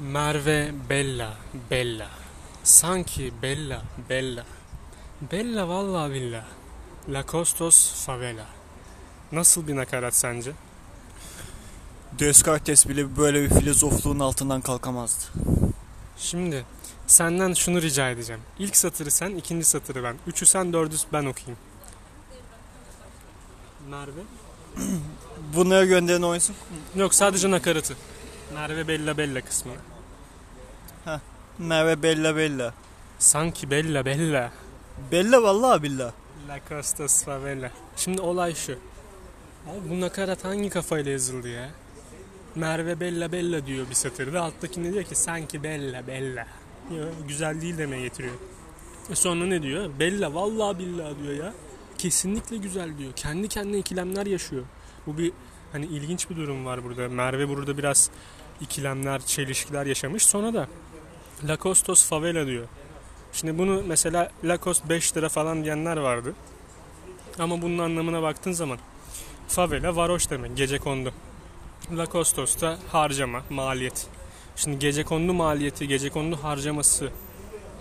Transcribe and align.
Merve 0.00 0.72
Bella 0.90 1.36
Bella 1.70 2.08
Sanki 2.64 3.32
Bella 3.42 3.82
Bella 4.08 4.44
Bella 5.32 5.68
vallahi 5.68 6.12
billah 6.12 6.44
La 7.08 7.24
Costos 7.28 7.92
Favela 8.06 8.46
Nasıl 9.32 9.68
bir 9.68 9.76
nakarat 9.76 10.14
sence? 10.14 10.52
Descartes 12.18 12.88
bile 12.88 13.16
böyle 13.16 13.42
bir 13.42 13.48
filozofluğun 13.48 14.18
altından 14.18 14.60
kalkamazdı. 14.60 15.24
Şimdi 16.18 16.64
senden 17.06 17.54
şunu 17.54 17.82
rica 17.82 18.10
edeceğim. 18.10 18.42
İlk 18.58 18.76
satırı 18.76 19.10
sen, 19.10 19.30
ikinci 19.30 19.64
satırı 19.64 20.04
ben. 20.04 20.16
Üçü 20.26 20.46
sen, 20.46 20.72
dördü 20.72 20.94
ben 21.12 21.24
okuyayım. 21.24 21.58
Merve? 23.90 24.20
Bunları 25.56 25.86
gönderen 25.86 26.22
oysun. 26.22 26.56
Yok 26.96 27.14
sadece 27.14 27.50
nakaratı. 27.50 27.96
Merve 28.54 28.88
Bella 28.88 29.18
Bella 29.18 29.40
kısmı. 29.40 29.72
Merve 31.58 32.02
Bella 32.02 32.36
Bella. 32.36 32.74
Sanki 33.18 33.70
Bella 33.70 34.04
Bella. 34.04 34.52
Bella 35.12 35.42
vallahi 35.42 35.82
billah. 35.82 36.12
La 36.48 36.58
Costa 36.68 37.08
Favela. 37.08 37.70
Şimdi 37.96 38.20
olay 38.20 38.54
şu. 38.54 38.72
Abi 39.66 39.90
bu 39.90 40.00
nakarat 40.00 40.44
hangi 40.44 40.70
kafayla 40.70 41.12
yazıldı 41.12 41.48
ya? 41.48 41.70
Merve 42.54 43.00
Bella 43.00 43.32
Bella 43.32 43.66
diyor 43.66 43.90
bir 43.90 43.94
satırda. 43.94 44.42
Alttakinde 44.42 44.92
diyor 44.92 45.04
ki 45.04 45.14
sanki 45.14 45.62
Bella 45.62 46.06
Bella. 46.06 46.46
Ya, 46.96 47.04
güzel 47.28 47.60
değil 47.60 47.78
demeye 47.78 48.02
getiriyor. 48.02 48.34
E 49.10 49.14
sonra 49.14 49.44
ne 49.46 49.62
diyor? 49.62 49.90
Bella 49.98 50.34
vallahi 50.34 50.78
billahi 50.78 51.14
diyor 51.22 51.34
ya. 51.44 51.52
Kesinlikle 51.98 52.56
güzel 52.56 52.98
diyor. 52.98 53.12
Kendi 53.16 53.48
kendine 53.48 53.78
ikilemler 53.78 54.26
yaşıyor. 54.26 54.62
Bu 55.06 55.18
bir 55.18 55.32
hani 55.72 55.86
ilginç 55.86 56.30
bir 56.30 56.36
durum 56.36 56.64
var 56.66 56.84
burada. 56.84 57.08
Merve 57.08 57.48
burada 57.48 57.78
biraz 57.78 58.10
ikilemler, 58.60 59.26
çelişkiler 59.26 59.86
yaşamış. 59.86 60.26
Sonra 60.26 60.54
da 60.54 60.68
La 61.48 61.56
Costos 61.56 62.04
Favela 62.04 62.46
diyor. 62.46 62.66
Şimdi 63.32 63.58
bunu 63.58 63.82
mesela 63.86 64.30
Lacoste 64.44 64.88
5 64.88 65.16
lira 65.16 65.28
falan 65.28 65.64
diyenler 65.64 65.96
vardı. 65.96 66.34
Ama 67.38 67.62
bunun 67.62 67.78
anlamına 67.78 68.22
baktığın 68.22 68.52
zaman 68.52 68.78
favela 69.48 69.96
varoş 69.96 70.30
demek 70.30 70.56
gece 70.56 70.78
kondu. 70.78 71.12
Lacostos 71.96 72.60
da 72.60 72.78
harcama, 72.92 73.42
maliyet. 73.50 74.06
Şimdi 74.56 74.78
gece 74.78 75.04
kondu 75.04 75.34
maliyeti, 75.34 75.88
gece 75.88 76.10
kondu 76.10 76.38
harcaması 76.42 77.10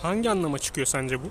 hangi 0.02 0.30
anlama 0.30 0.60
çıkıyor 0.60 0.88
sence 0.88 1.24
bu? 1.24 1.28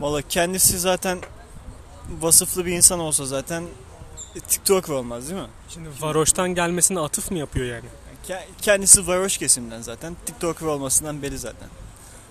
Valla 0.00 0.22
kendisi 0.22 0.78
zaten 0.78 1.18
vasıflı 2.20 2.66
bir 2.66 2.72
insan 2.72 3.00
olsa 3.00 3.26
zaten 3.26 3.64
TikTok 4.40 4.88
olmaz 4.88 5.30
değil 5.30 5.40
mi? 5.40 5.48
Şimdi 5.68 5.88
varoştan 6.00 6.54
gelmesine 6.54 7.00
atıf 7.00 7.30
mı 7.30 7.38
yapıyor 7.38 7.66
yani? 7.66 7.84
Ke- 8.28 8.44
Kendisi 8.62 9.06
varoş 9.06 9.38
kesimden 9.38 9.82
zaten. 9.82 10.16
TikToker 10.26 10.66
olmasından 10.66 11.22
belli 11.22 11.38
zaten. 11.38 11.68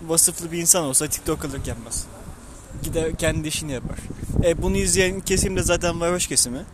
Vasıflı 0.07 0.51
bir 0.51 0.57
insan 0.57 0.83
olsa 0.83 1.07
TikTokerlık 1.07 1.67
yapmaz. 1.67 2.05
Gider 2.83 3.15
kendi 3.15 3.47
işini 3.47 3.71
yapar. 3.71 3.97
E 4.43 4.61
bunu 4.61 4.77
izleyen 4.77 5.19
kesim 5.19 5.57
de 5.57 5.63
zaten 5.63 6.01
varoş 6.01 6.27
kesimi. 6.27 6.65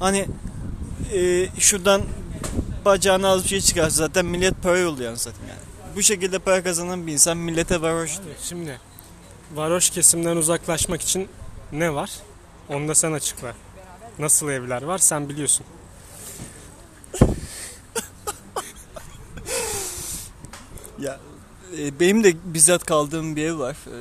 Hani 0.00 0.26
e, 1.12 1.48
şuradan 1.58 2.02
bacağına 2.84 3.28
az 3.28 3.44
bir 3.44 3.48
şey 3.48 3.60
çıkarsa 3.60 3.90
zaten 3.96 4.26
millet 4.26 4.62
para 4.62 4.78
yolluyor 4.78 5.16
zaten 5.16 5.40
yani. 5.48 5.60
Bu 5.96 6.02
şekilde 6.02 6.38
para 6.38 6.62
kazanan 6.62 7.06
bir 7.06 7.12
insan 7.12 7.36
millete 7.36 7.82
varoş 7.82 8.10
diyor. 8.24 8.36
Şimdi 8.42 8.80
varoş 9.54 9.90
kesimden 9.90 10.36
uzaklaşmak 10.36 11.02
için 11.02 11.28
ne 11.72 11.94
var? 11.94 12.10
Onu 12.68 12.88
da 12.88 12.94
sen 12.94 13.12
açıkla. 13.12 13.54
Nasıl 14.20 14.50
evler 14.50 14.82
var 14.82 14.98
sen 14.98 15.28
biliyorsun. 15.28 15.66
Ya 21.00 21.20
e, 21.78 22.00
benim 22.00 22.24
de 22.24 22.34
bizzat 22.44 22.84
kaldığım 22.84 23.36
bir 23.36 23.44
ev 23.44 23.58
var. 23.58 23.76
E, 23.86 23.96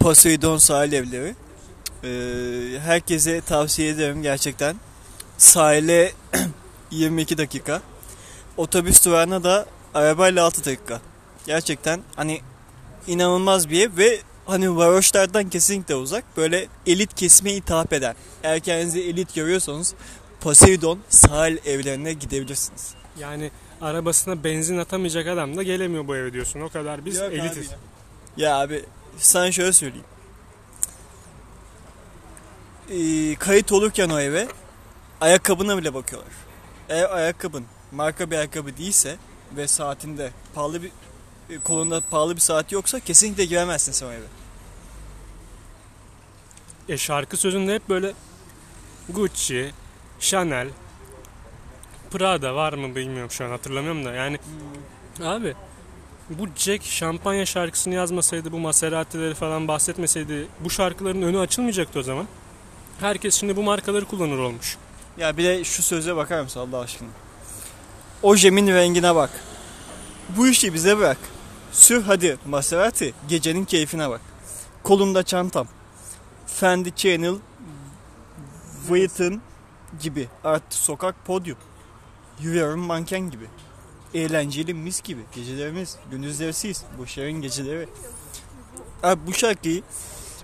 Poseidon 0.00 0.58
sahil 0.58 0.92
evleri. 0.92 1.34
E, 2.04 2.80
herkese 2.80 3.40
tavsiye 3.40 3.88
ederim 3.88 4.22
gerçekten. 4.22 4.76
Sahile 5.38 6.12
22 6.90 7.38
dakika. 7.38 7.82
Otobüs 8.56 9.04
durağına 9.04 9.44
da 9.44 9.66
arabayla 9.94 10.44
6 10.44 10.64
dakika. 10.64 11.00
Gerçekten 11.46 12.00
hani 12.16 12.40
inanılmaz 13.06 13.70
bir 13.70 13.80
ev 13.80 13.96
ve 13.96 14.20
hani 14.46 14.76
varoşlardan 14.76 15.48
kesinlikle 15.50 15.94
uzak. 15.94 16.24
Böyle 16.36 16.68
elit 16.86 17.14
kesime 17.14 17.54
hitap 17.54 17.92
eden. 17.92 18.14
Eğer 18.42 18.60
kendinizi 18.60 19.00
elit 19.02 19.34
görüyorsanız 19.34 19.94
Poseidon 20.40 20.98
sahil 21.08 21.58
evlerine 21.66 22.12
gidebilirsiniz. 22.12 22.94
Yani 23.18 23.50
arabasına 23.80 24.44
benzin 24.44 24.78
atamayacak 24.78 25.26
adam 25.26 25.56
da 25.56 25.62
gelemiyor 25.62 26.08
bu 26.08 26.16
eve 26.16 26.32
diyorsun. 26.32 26.60
O 26.60 26.68
kadar 26.68 27.04
biz 27.04 27.16
Yok 27.16 27.32
elitiz. 27.32 27.68
abi. 27.68 27.76
Ya 28.36 28.56
abi 28.60 28.84
sana 29.18 29.52
şöyle 29.52 29.72
söyleyeyim. 29.72 30.04
Ee, 32.90 33.34
kayıt 33.34 33.72
olurken 33.72 34.08
o 34.10 34.20
eve 34.20 34.48
ayakkabına 35.20 35.78
bile 35.78 35.94
bakıyorlar. 35.94 36.32
Eğer 36.88 37.10
ayakkabın 37.10 37.64
marka 37.92 38.30
bir 38.30 38.36
ayakkabı 38.36 38.76
değilse 38.76 39.16
ve 39.56 39.68
saatinde 39.68 40.30
pahalı 40.54 40.82
bir 40.82 40.90
kolunda 41.64 42.00
pahalı 42.10 42.36
bir 42.36 42.40
saat 42.40 42.72
yoksa 42.72 43.00
kesinlikle 43.00 43.44
giremezsin 43.44 43.92
sen 43.92 44.06
o 44.06 44.10
eve. 44.10 44.26
E 46.88 46.98
şarkı 46.98 47.36
sözünde 47.36 47.74
hep 47.74 47.88
böyle 47.88 48.12
Gucci, 49.08 49.72
Chanel, 50.20 50.68
Prada 52.10 52.54
var 52.54 52.72
mı 52.72 52.96
bilmiyorum 52.96 53.30
şu 53.30 53.44
an 53.44 53.50
hatırlamıyorum 53.50 54.04
da 54.04 54.12
yani 54.12 54.38
abi 55.24 55.54
bu 56.30 56.48
Jack 56.56 56.84
şampanya 56.84 57.46
şarkısını 57.46 57.94
yazmasaydı 57.94 58.52
bu 58.52 58.58
Maserati'leri 58.58 59.34
falan 59.34 59.68
bahsetmeseydi 59.68 60.46
bu 60.60 60.70
şarkıların 60.70 61.22
önü 61.22 61.38
açılmayacaktı 61.38 61.98
o 61.98 62.02
zaman. 62.02 62.26
Herkes 63.00 63.34
şimdi 63.34 63.56
bu 63.56 63.62
markaları 63.62 64.04
kullanır 64.04 64.38
olmuş. 64.38 64.76
Ya 65.18 65.36
bir 65.36 65.44
de 65.44 65.64
şu 65.64 65.82
söze 65.82 66.16
bakar 66.16 66.42
mısın 66.42 66.60
Allah 66.60 66.80
aşkına? 66.80 67.08
Ojemin 68.22 68.66
rengine 68.66 69.14
bak. 69.14 69.30
Bu 70.36 70.48
işi 70.48 70.74
bize 70.74 70.98
bırak. 70.98 71.18
Sür 71.72 72.02
hadi 72.02 72.38
Maserati 72.46 73.14
gecenin 73.28 73.64
keyfine 73.64 74.10
bak. 74.10 74.20
Kolumda 74.82 75.22
çantam. 75.22 75.66
Fendi 76.46 76.96
Channel 76.96 77.34
Vuitton 78.88 79.40
gibi. 80.00 80.28
Artı 80.44 80.76
sokak 80.76 81.26
podyum. 81.26 81.58
Yürüyorum 82.40 82.80
manken 82.80 83.30
gibi. 83.30 83.44
Eğlenceli 84.14 84.74
mis 84.74 85.02
gibi. 85.02 85.20
Gecelerimiz 85.34 85.96
gündüzlersiz. 86.10 86.84
Boşların 86.98 87.32
geceleri. 87.32 87.88
Abi 89.02 89.20
bu 89.26 89.32
şarkıyı 89.32 89.82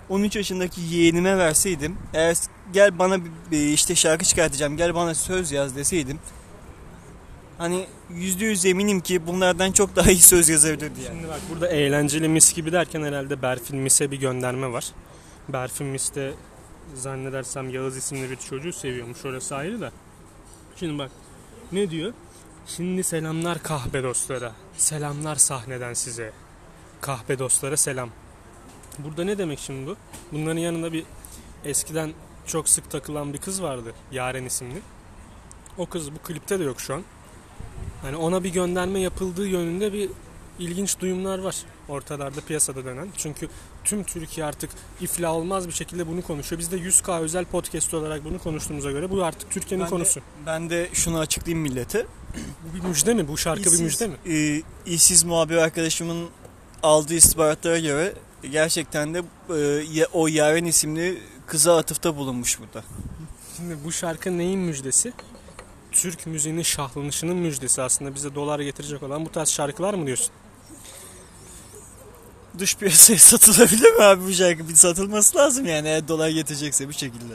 13 0.09 0.37
yaşındaki 0.37 0.81
yeğenime 0.81 1.39
verseydim 1.39 1.99
eğer 2.15 2.37
gel 2.73 2.99
bana 2.99 3.17
işte 3.53 3.95
şarkı 3.95 4.25
çıkartacağım 4.25 4.77
gel 4.77 4.95
bana 4.95 5.15
söz 5.15 5.53
yaz 5.53 5.77
deseydim 5.77 6.19
hani 7.59 7.87
yüzde 8.11 8.45
yüz 8.45 8.65
eminim 8.67 9.01
ki 9.01 9.27
bunlardan 9.27 9.73
çok 9.73 9.97
daha 9.97 10.11
iyi 10.11 10.23
söz 10.23 10.49
yazabilirdi 10.49 11.01
yani. 11.01 11.17
Şimdi 11.17 11.29
bak 11.29 11.41
burada 11.51 11.69
eğlenceli 11.69 12.29
mis 12.29 12.55
gibi 12.55 12.73
derken 12.73 13.03
herhalde 13.03 13.43
Berfin 13.43 13.79
Mis'e 13.79 14.11
bir 14.11 14.21
gönderme 14.21 14.73
var. 14.73 14.85
Berfin 15.49 15.87
Mis 15.87 16.15
de 16.15 16.35
zannedersem 16.95 17.71
Yağız 17.71 17.97
isimli 17.97 18.31
bir 18.31 18.37
çocuğu 18.37 18.73
seviyormuş 18.73 19.25
orası 19.25 19.57
ayrı 19.57 19.81
da. 19.81 19.93
Şimdi 20.77 20.99
bak 20.99 21.11
ne 21.73 21.91
diyor? 21.91 22.13
Şimdi 22.67 23.05
selamlar 23.05 23.63
kahpe 23.63 24.03
dostlara. 24.03 24.53
Selamlar 24.77 25.37
sahneden 25.37 25.95
size. 25.95 26.33
Kahpe 27.01 27.39
dostlara 27.39 27.77
selam. 27.77 28.11
Burada 28.99 29.25
ne 29.25 29.39
demek 29.39 29.59
şimdi 29.59 29.87
bu? 29.87 29.97
Bunların 30.33 30.61
yanında 30.61 30.93
bir 30.93 31.05
eskiden 31.65 32.13
çok 32.47 32.69
sık 32.69 32.91
takılan 32.91 33.33
bir 33.33 33.39
kız 33.39 33.63
vardı. 33.63 33.95
Yaren 34.13 34.45
isimli. 34.45 34.81
O 35.79 35.87
kız 35.87 36.13
bu 36.13 36.19
klipte 36.19 36.59
de 36.59 36.65
yok 36.65 36.81
şu 36.81 36.95
an. 36.95 37.03
Hani 38.03 38.17
ona 38.17 38.45
bir 38.45 38.51
gönderme 38.53 39.01
yapıldığı 39.01 39.47
yönünde 39.47 39.93
bir 39.93 40.11
ilginç 40.59 40.99
duyumlar 41.01 41.39
var 41.39 41.57
ortalarda 41.89 42.41
piyasada 42.41 42.85
dönen. 42.85 43.09
Çünkü 43.17 43.49
tüm 43.85 44.05
Türkiye 44.05 44.47
artık 44.47 44.71
iflah 45.01 45.33
olmaz 45.33 45.69
bir 45.69 45.73
şekilde 45.73 46.07
bunu 46.07 46.23
konuşuyor. 46.23 46.61
Biz 46.61 46.73
de 46.73 46.77
100K 46.77 47.21
özel 47.21 47.45
podcast 47.45 47.95
olarak 47.95 48.25
bunu 48.25 48.39
konuştuğumuza 48.39 48.91
göre 48.91 49.11
bu 49.11 49.25
artık 49.25 49.51
Türkiye'nin 49.51 49.85
Ben 49.85 49.91
de- 49.91 49.95
konusu. 49.95 50.21
Ben 50.47 50.71
de 50.71 50.89
şunu 50.93 51.19
açıklayayım 51.19 51.63
millete. 51.63 52.07
Bu 52.73 52.77
bir 52.77 52.89
müjde 52.89 53.15
mi? 53.15 53.29
Bu 53.29 53.37
şarkı 53.39 53.63
bir 53.63 53.67
İşsiz- 53.67 53.81
müjde 53.81 54.07
mi? 54.07 54.17
E, 54.27 54.63
işsiz 54.87 55.25
muhabir 55.25 55.57
arkadaşımın 55.57 56.29
aldığı 56.83 57.15
istihbaratlara 57.15 57.79
göre 57.79 58.15
gerçekten 58.53 59.15
de 59.15 59.23
e, 60.01 60.07
o 60.13 60.27
Yaren 60.27 60.65
isimli 60.65 61.19
kıza 61.47 61.77
atıfta 61.79 62.17
bulunmuş 62.17 62.59
burada. 62.61 62.85
Şimdi 63.57 63.77
bu 63.85 63.93
şarkı 63.93 64.39
neyin 64.39 64.59
müjdesi? 64.61 65.13
Türk 65.93 66.27
müziğinin 66.27 66.63
şahlanışının 66.63 67.37
müjdesi 67.37 67.83
aslında 67.83 68.15
bize 68.15 68.35
dolar 68.35 68.61
getirecek 68.61 69.03
olan 69.03 69.25
bu 69.27 69.33
tarz 69.33 69.49
şarkılar 69.49 69.95
mı 69.95 70.07
diyorsun? 70.07 70.31
Dış 72.59 72.77
piyasaya 72.77 73.19
satılabilir 73.19 73.91
mi 73.93 74.03
abi 74.05 74.25
bu 74.25 74.33
şarkı? 74.33 74.69
Bir 74.69 74.75
satılması 74.75 75.39
lazım 75.39 75.67
yani 75.67 75.89
eğer 75.89 76.09
dolar 76.09 76.29
getirecekse 76.29 76.89
bu 76.89 76.93
şekilde. 76.93 77.35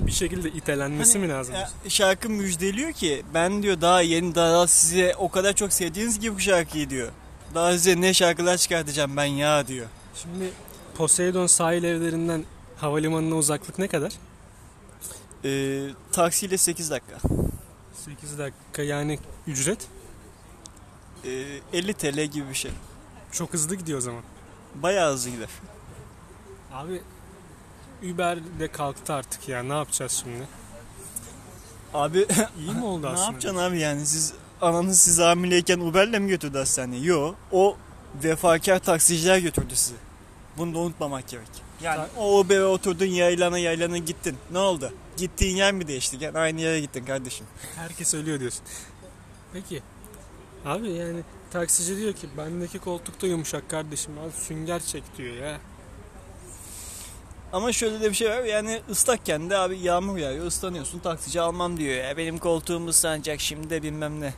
bir 0.00 0.12
şekilde 0.12 0.48
itelenmesi 0.50 1.12
Hani, 1.18 1.26
mi 1.26 1.32
lazım? 1.32 1.54
ya, 1.54 1.70
şarkı 1.88 2.30
müjdeliyor 2.30 2.92
ki 2.92 3.22
ben 3.34 3.62
diyor 3.62 3.80
daha 3.80 4.00
yeni 4.00 4.34
daha 4.34 4.66
size 4.66 5.14
o 5.18 5.28
kadar 5.28 5.52
çok 5.52 5.72
sevdiğiniz 5.72 6.20
gibi 6.20 6.34
bu 6.36 6.40
şarkıyı 6.40 6.90
diyor. 6.90 7.08
Daha 7.54 7.72
size 7.72 8.00
ne 8.00 8.14
şarkılar 8.14 8.56
çıkartacağım 8.56 9.16
ben 9.16 9.24
ya 9.24 9.66
diyor. 9.68 9.86
Şimdi 10.22 10.50
Poseidon 10.96 11.46
sahil 11.46 11.84
evlerinden 11.84 12.44
havalimanına 12.76 13.34
uzaklık 13.34 13.78
ne 13.78 13.88
kadar? 13.88 14.12
Ee, 15.46 15.88
taksiyle 16.12 16.58
8 16.58 16.90
dakika. 16.90 17.18
8 18.04 18.38
dakika 18.38 18.82
yani 18.82 19.18
ücret. 19.46 19.86
Ee, 21.24 21.60
50 21.72 21.94
TL 21.94 22.20
gibi 22.24 22.48
bir 22.48 22.54
şey. 22.54 22.70
Çok 23.32 23.52
hızlı 23.52 23.74
gidiyor 23.74 23.98
o 23.98 24.00
zaman. 24.00 24.22
Bayağı 24.74 25.12
hızlı 25.12 25.30
gider. 25.30 25.48
Abi 26.72 27.02
Uber 28.12 28.38
de 28.58 28.68
kalktı 28.72 29.12
artık 29.14 29.48
ya 29.48 29.62
ne 29.62 29.72
yapacağız 29.72 30.12
şimdi? 30.24 30.48
Abi 31.94 32.26
İyi 32.58 32.70
mi 32.70 32.84
oldu 32.84 33.06
ne 33.06 33.10
aslında? 33.10 33.26
yapacaksın 33.26 33.58
abi 33.60 33.80
yani 33.80 34.06
siz 34.06 34.32
ananız 34.60 34.98
sizi 35.00 35.22
hamileyken 35.22 35.80
Uber'le 35.80 36.18
mi 36.20 36.28
götürdü 36.28 36.58
hastaneye? 36.58 37.02
Yo 37.02 37.34
o 37.52 37.76
vefakar 38.24 38.78
taksiciler 38.78 39.38
götürdü 39.38 39.76
sizi. 39.76 39.94
Bunu 40.58 40.74
da 40.74 40.78
unutmamak 40.78 41.28
gerek. 41.28 41.48
Yani 41.82 42.06
o 42.18 42.38
Uber'e 42.40 42.64
oturdun 42.64 43.06
yaylana 43.06 43.58
yaylana 43.58 43.98
gittin. 43.98 44.36
Ne 44.52 44.58
oldu? 44.58 44.92
Gittiğin 45.16 45.56
yer 45.56 45.72
mi 45.72 45.88
değişti? 45.88 46.16
Yani 46.20 46.38
aynı 46.38 46.60
yere 46.60 46.80
gittin 46.80 47.04
kardeşim. 47.04 47.46
Herkes 47.76 48.14
ölüyor 48.14 48.40
diyorsun. 48.40 48.62
Peki. 49.52 49.82
Abi 50.64 50.92
yani 50.92 51.20
taksici 51.50 51.96
diyor 51.96 52.12
ki 52.12 52.28
bendeki 52.36 52.78
koltukta 52.78 53.26
yumuşak 53.26 53.70
kardeşim 53.70 54.18
al 54.18 54.30
sünger 54.30 54.82
çek 54.82 55.02
diyor 55.18 55.34
ya. 55.34 55.58
Ama 57.52 57.72
şöyle 57.72 58.00
de 58.00 58.10
bir 58.10 58.14
şey 58.14 58.30
var 58.30 58.42
yani 58.42 58.82
ıslakken 58.90 59.50
de 59.50 59.56
abi 59.56 59.78
yağmur 59.78 60.18
yağıyor 60.18 60.46
ıslanıyorsun 60.46 60.98
taksici 60.98 61.40
almam 61.40 61.76
diyor 61.76 62.04
ya 62.04 62.16
benim 62.16 62.38
koltuğum 62.38 62.86
ıslanacak 62.86 63.40
şimdi 63.40 63.70
de 63.70 63.82
bilmem 63.82 64.20
ne. 64.20 64.34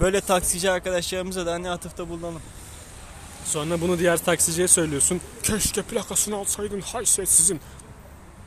Böyle 0.00 0.20
taksici 0.20 0.70
arkadaşlarımıza 0.70 1.46
da 1.46 1.52
hani 1.52 1.70
atıfta 1.70 2.08
bulunalım. 2.08 2.42
Sonra 3.48 3.80
bunu 3.80 3.98
diğer 3.98 4.24
taksiciye 4.24 4.68
söylüyorsun. 4.68 5.20
Keşke 5.42 5.82
plakasını 5.82 6.36
alsaydın 6.36 6.80
haysiyetsizin. 6.80 7.60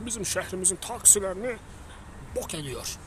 Bizim 0.00 0.26
şehrimizin 0.26 0.76
taksilerini 0.76 1.56
bok 2.36 2.54
ediyor. 2.54 2.98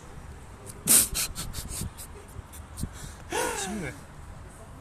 Şimdi 3.66 3.94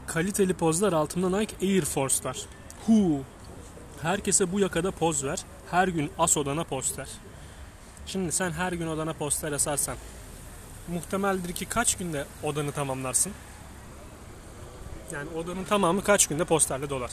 kaliteli 0.07 0.53
pozlar 0.53 0.93
altında 0.93 1.37
Nike 1.39 1.55
Air 1.61 1.85
Force'lar. 1.85 2.37
Hu. 2.85 3.21
Herkese 4.01 4.51
bu 4.51 4.59
yakada 4.59 4.91
poz 4.91 5.23
ver. 5.23 5.39
Her 5.71 5.87
gün 5.87 6.11
as 6.19 6.37
odana 6.37 6.63
poster. 6.63 7.07
Şimdi 8.05 8.31
sen 8.31 8.51
her 8.51 8.71
gün 8.71 8.87
odana 8.87 9.13
poster 9.13 9.51
asarsan 9.51 9.95
muhtemeldir 10.87 11.53
ki 11.53 11.65
kaç 11.65 11.95
günde 11.95 12.25
odanı 12.43 12.71
tamamlarsın? 12.71 13.31
Yani 15.11 15.29
odanın 15.35 15.63
tamamı 15.63 16.03
kaç 16.03 16.27
günde 16.27 16.45
posterle 16.45 16.89
dolar? 16.89 17.11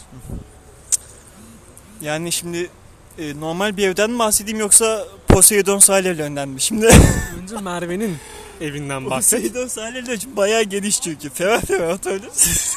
Yani 2.00 2.32
şimdi 2.32 2.70
e, 3.18 3.40
normal 3.40 3.76
bir 3.76 3.88
evden 3.88 4.10
mi 4.10 4.18
bahsedeyim 4.18 4.60
yoksa 4.60 5.06
Poseidon 5.28 5.78
sahil 5.78 6.04
evlerinden 6.04 6.48
mi? 6.48 6.60
Şimdi 6.60 6.86
Önce 7.42 7.56
Merve'nin 7.56 8.16
evinden 8.60 9.10
bahset. 9.10 9.42
Poseidon 9.42 9.66
sahil 9.66 9.96
evleri 9.96 10.36
bayağı 10.36 10.62
geniş 10.62 11.00
çünkü. 11.00 11.30
Ferah 11.30 11.62
ferah 11.62 11.94
otururuz. 11.94 12.76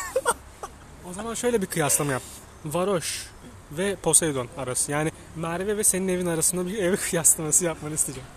O 1.09 1.13
zaman 1.13 1.33
şöyle 1.33 1.62
bir 1.62 1.67
kıyaslama 1.67 2.12
yap. 2.12 2.21
Varoş 2.65 3.23
ve 3.71 3.95
Poseidon 3.95 4.47
arası. 4.57 4.91
Yani 4.91 5.12
Merve 5.35 5.77
ve 5.77 5.83
senin 5.83 6.07
evin 6.07 6.25
arasında 6.25 6.67
bir 6.67 6.77
ev 6.77 6.95
kıyaslaması 7.09 7.65
yapmanı 7.65 7.94
isteyeceğim. 7.94 8.29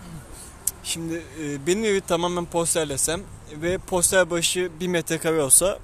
Şimdi 0.83 1.23
e, 1.43 1.67
benim 1.67 1.83
evi 1.83 2.01
tamamen 2.01 2.45
posterlesem 2.45 3.21
ve 3.51 3.77
poster 3.77 4.29
başı 4.29 4.71
bir 4.79 4.87
metrekare 4.87 5.41
olsa 5.41 5.79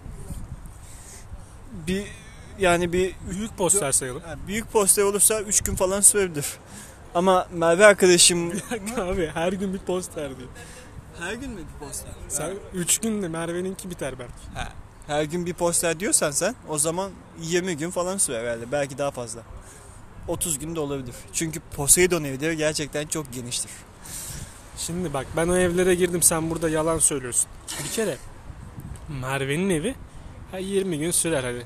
bir 1.87 2.03
yani 2.59 2.93
bir 2.93 3.15
Büyük 3.29 3.57
poster 3.57 3.91
sayalım. 3.91 4.21
Ha, 4.21 4.35
büyük 4.47 4.71
poster 4.71 5.03
olursa 5.03 5.41
3 5.41 5.61
gün 5.61 5.75
falan 5.75 6.01
sürebilir. 6.01 6.45
Ama 7.15 7.47
Merve 7.53 7.85
arkadaşım... 7.85 8.51
Bir 8.51 8.63
dakika 8.71 9.03
abi 9.03 9.31
her 9.33 9.53
gün 9.53 9.73
bir 9.73 9.79
poster 9.79 10.37
diyor. 10.37 10.49
Her 11.19 11.33
gün 11.33 11.51
mü 11.51 11.61
bir 11.73 11.85
poster? 11.85 12.11
Sen 12.29 12.51
3 12.73 12.97
günde 12.97 13.27
Merve'ninki 13.27 13.89
biter 13.89 14.19
belki. 14.19 14.69
Her 15.07 15.23
gün 15.23 15.45
bir 15.45 15.53
poster 15.53 15.99
diyorsan 15.99 16.31
sen 16.31 16.55
o 16.69 16.77
zaman 16.77 17.11
20 17.41 17.77
gün 17.77 17.89
falan 17.89 18.17
sürer 18.17 18.43
herhalde. 18.43 18.71
Belki 18.71 18.97
daha 18.97 19.11
fazla. 19.11 19.41
30 20.27 20.59
gün 20.59 20.75
de 20.75 20.79
olabilir. 20.79 21.15
Çünkü 21.33 21.59
Poseidon 21.59 22.23
evleri 22.23 22.57
gerçekten 22.57 23.07
çok 23.07 23.33
geniştir. 23.33 23.71
Şimdi 24.77 25.13
bak 25.13 25.27
ben 25.37 25.47
o 25.47 25.57
evlere 25.57 25.95
girdim 25.95 26.21
sen 26.21 26.49
burada 26.49 26.69
yalan 26.69 26.99
söylüyorsun. 26.99 27.49
Bir 27.83 27.89
kere 27.89 28.17
Merve'nin 29.21 29.69
evi 29.69 29.95
ha 30.51 30.57
20 30.57 30.99
gün 30.99 31.11
sürer 31.11 31.43
hadi. 31.43 31.65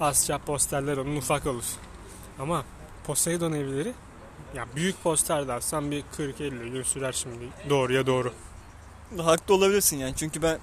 Asya 0.00 0.38
posterler 0.38 0.96
onun 0.96 1.16
ufak 1.16 1.46
olur. 1.46 1.64
Ama 2.38 2.64
Poseidon 3.06 3.52
evleri 3.52 3.92
ya 4.54 4.66
büyük 4.76 5.02
poster 5.02 5.48
dersen 5.48 5.90
bir 5.90 6.02
40-50 6.18 6.68
gün 6.72 6.82
sürer 6.82 7.12
şimdi 7.12 7.38
doğruya 7.70 8.06
doğru. 8.06 8.32
Haklı 9.18 9.54
olabilirsin 9.54 9.96
yani 9.96 10.14
çünkü 10.16 10.42
ben 10.42 10.58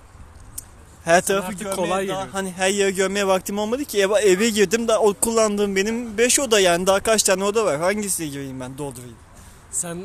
her 1.03 1.21
tarafı 1.21 1.47
artık 1.47 1.59
görmeye 1.59 1.75
kolay 1.75 2.07
daha, 2.07 2.17
geliyor. 2.19 2.33
hani 2.33 2.51
her 2.51 2.69
yeri 2.69 2.95
görmeye 2.95 3.27
vaktim 3.27 3.59
olmadı 3.59 3.85
ki 3.85 4.01
eve, 4.01 4.19
eve 4.19 4.49
girdim 4.49 4.87
da 4.87 5.01
o 5.01 5.13
kullandığım 5.13 5.75
benim 5.75 6.17
5 6.17 6.39
oda 6.39 6.59
yani 6.59 6.87
daha 6.87 6.99
kaç 6.99 7.23
tane 7.23 7.43
oda 7.43 7.65
var 7.65 7.79
hangisine 7.79 8.27
gireyim 8.27 8.59
ben 8.59 8.77
doldurayım. 8.77 9.15
Sen 9.71 10.03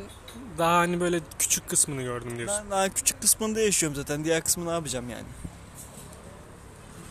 daha 0.58 0.78
hani 0.78 1.00
böyle 1.00 1.20
küçük 1.38 1.68
kısmını 1.68 2.02
gördüm 2.02 2.38
diyorsun. 2.38 2.58
Ben 2.64 2.70
daha 2.70 2.88
küçük 2.88 3.20
kısmında 3.20 3.60
yaşıyorum 3.60 3.96
zaten 3.96 4.24
diğer 4.24 4.44
kısmını 4.44 4.68
ne 4.68 4.72
yapacağım 4.72 5.10
yani. 5.10 5.26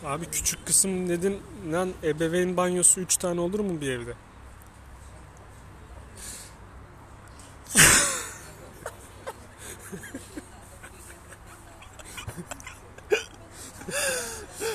Abi 0.04 0.26
küçük 0.26 0.66
kısım 0.66 1.08
dedin 1.08 1.42
lan 1.72 1.92
ebeveyn 2.04 2.56
banyosu 2.56 3.00
3 3.00 3.16
tane 3.16 3.40
olur 3.40 3.60
mu 3.60 3.80
bir 3.80 3.90
evde? 3.90 4.14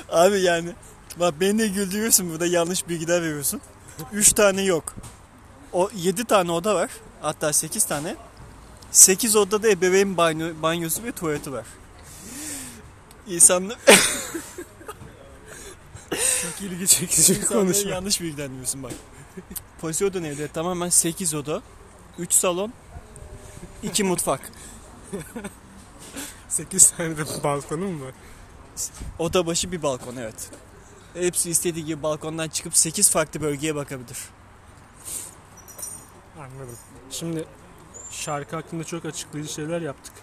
Abi 0.10 0.42
yani 0.42 0.69
bak 1.19 1.33
beni 1.39 1.60
de 1.60 1.68
güldürüyorsun 1.68 2.31
burada 2.31 2.45
yanlış 2.45 2.89
bilgiler 2.89 3.22
veriyorsun. 3.22 3.62
3 4.13 4.33
tane 4.33 4.62
yok. 4.62 4.95
O 5.74 5.89
7 5.95 6.25
tane 6.25 6.51
oda 6.51 6.75
var. 6.75 6.89
Hatta 7.22 7.54
8 7.54 7.86
tane. 7.86 8.16
8 8.92 9.36
odada 9.36 9.69
ebeveyn 9.69 10.18
banyo, 10.18 10.48
banyosu 10.62 11.04
ve 11.04 11.12
tuvaleti 11.12 11.51
var. 11.51 11.66
İnsanlar, 13.27 13.77
Çok 16.56 16.72
ilgi 16.72 16.88
çekici 16.88 17.42
bir 17.42 17.46
konuşma. 17.46 17.92
yanlış 17.92 18.22
bilgilendiriyorsun 18.22 18.84
bak. 18.84 18.92
Poseidon 19.82 20.24
evde 20.24 20.48
tamamen 20.48 20.90
8 20.90 21.34
oda, 21.34 21.62
3 22.20 22.34
salon, 22.34 22.74
2 23.84 24.04
mutfak. 24.04 24.52
8 26.50 26.92
tane 26.92 27.18
de 27.18 27.44
balkonum 27.44 27.92
mu 27.92 28.06
var? 28.06 28.14
Oda 29.20 29.46
başı 29.46 29.72
bir 29.72 29.84
balkon 29.84 30.16
evet. 30.16 30.52
Hepsi 31.14 31.50
istediği 31.50 31.86
gibi 31.86 32.04
balkondan 32.04 32.50
çıkıp 32.50 32.78
8 32.78 33.10
farklı 33.10 33.42
bölgeye 33.42 33.76
bakabilir. 33.76 34.18
Anladım. 36.38 36.78
Şimdi 37.12 37.46
şarkı 38.12 38.56
hakkında 38.56 38.84
çok 38.84 39.06
açıklayıcı 39.06 39.54
şeyler 39.54 39.82
yaptık. 39.82 40.14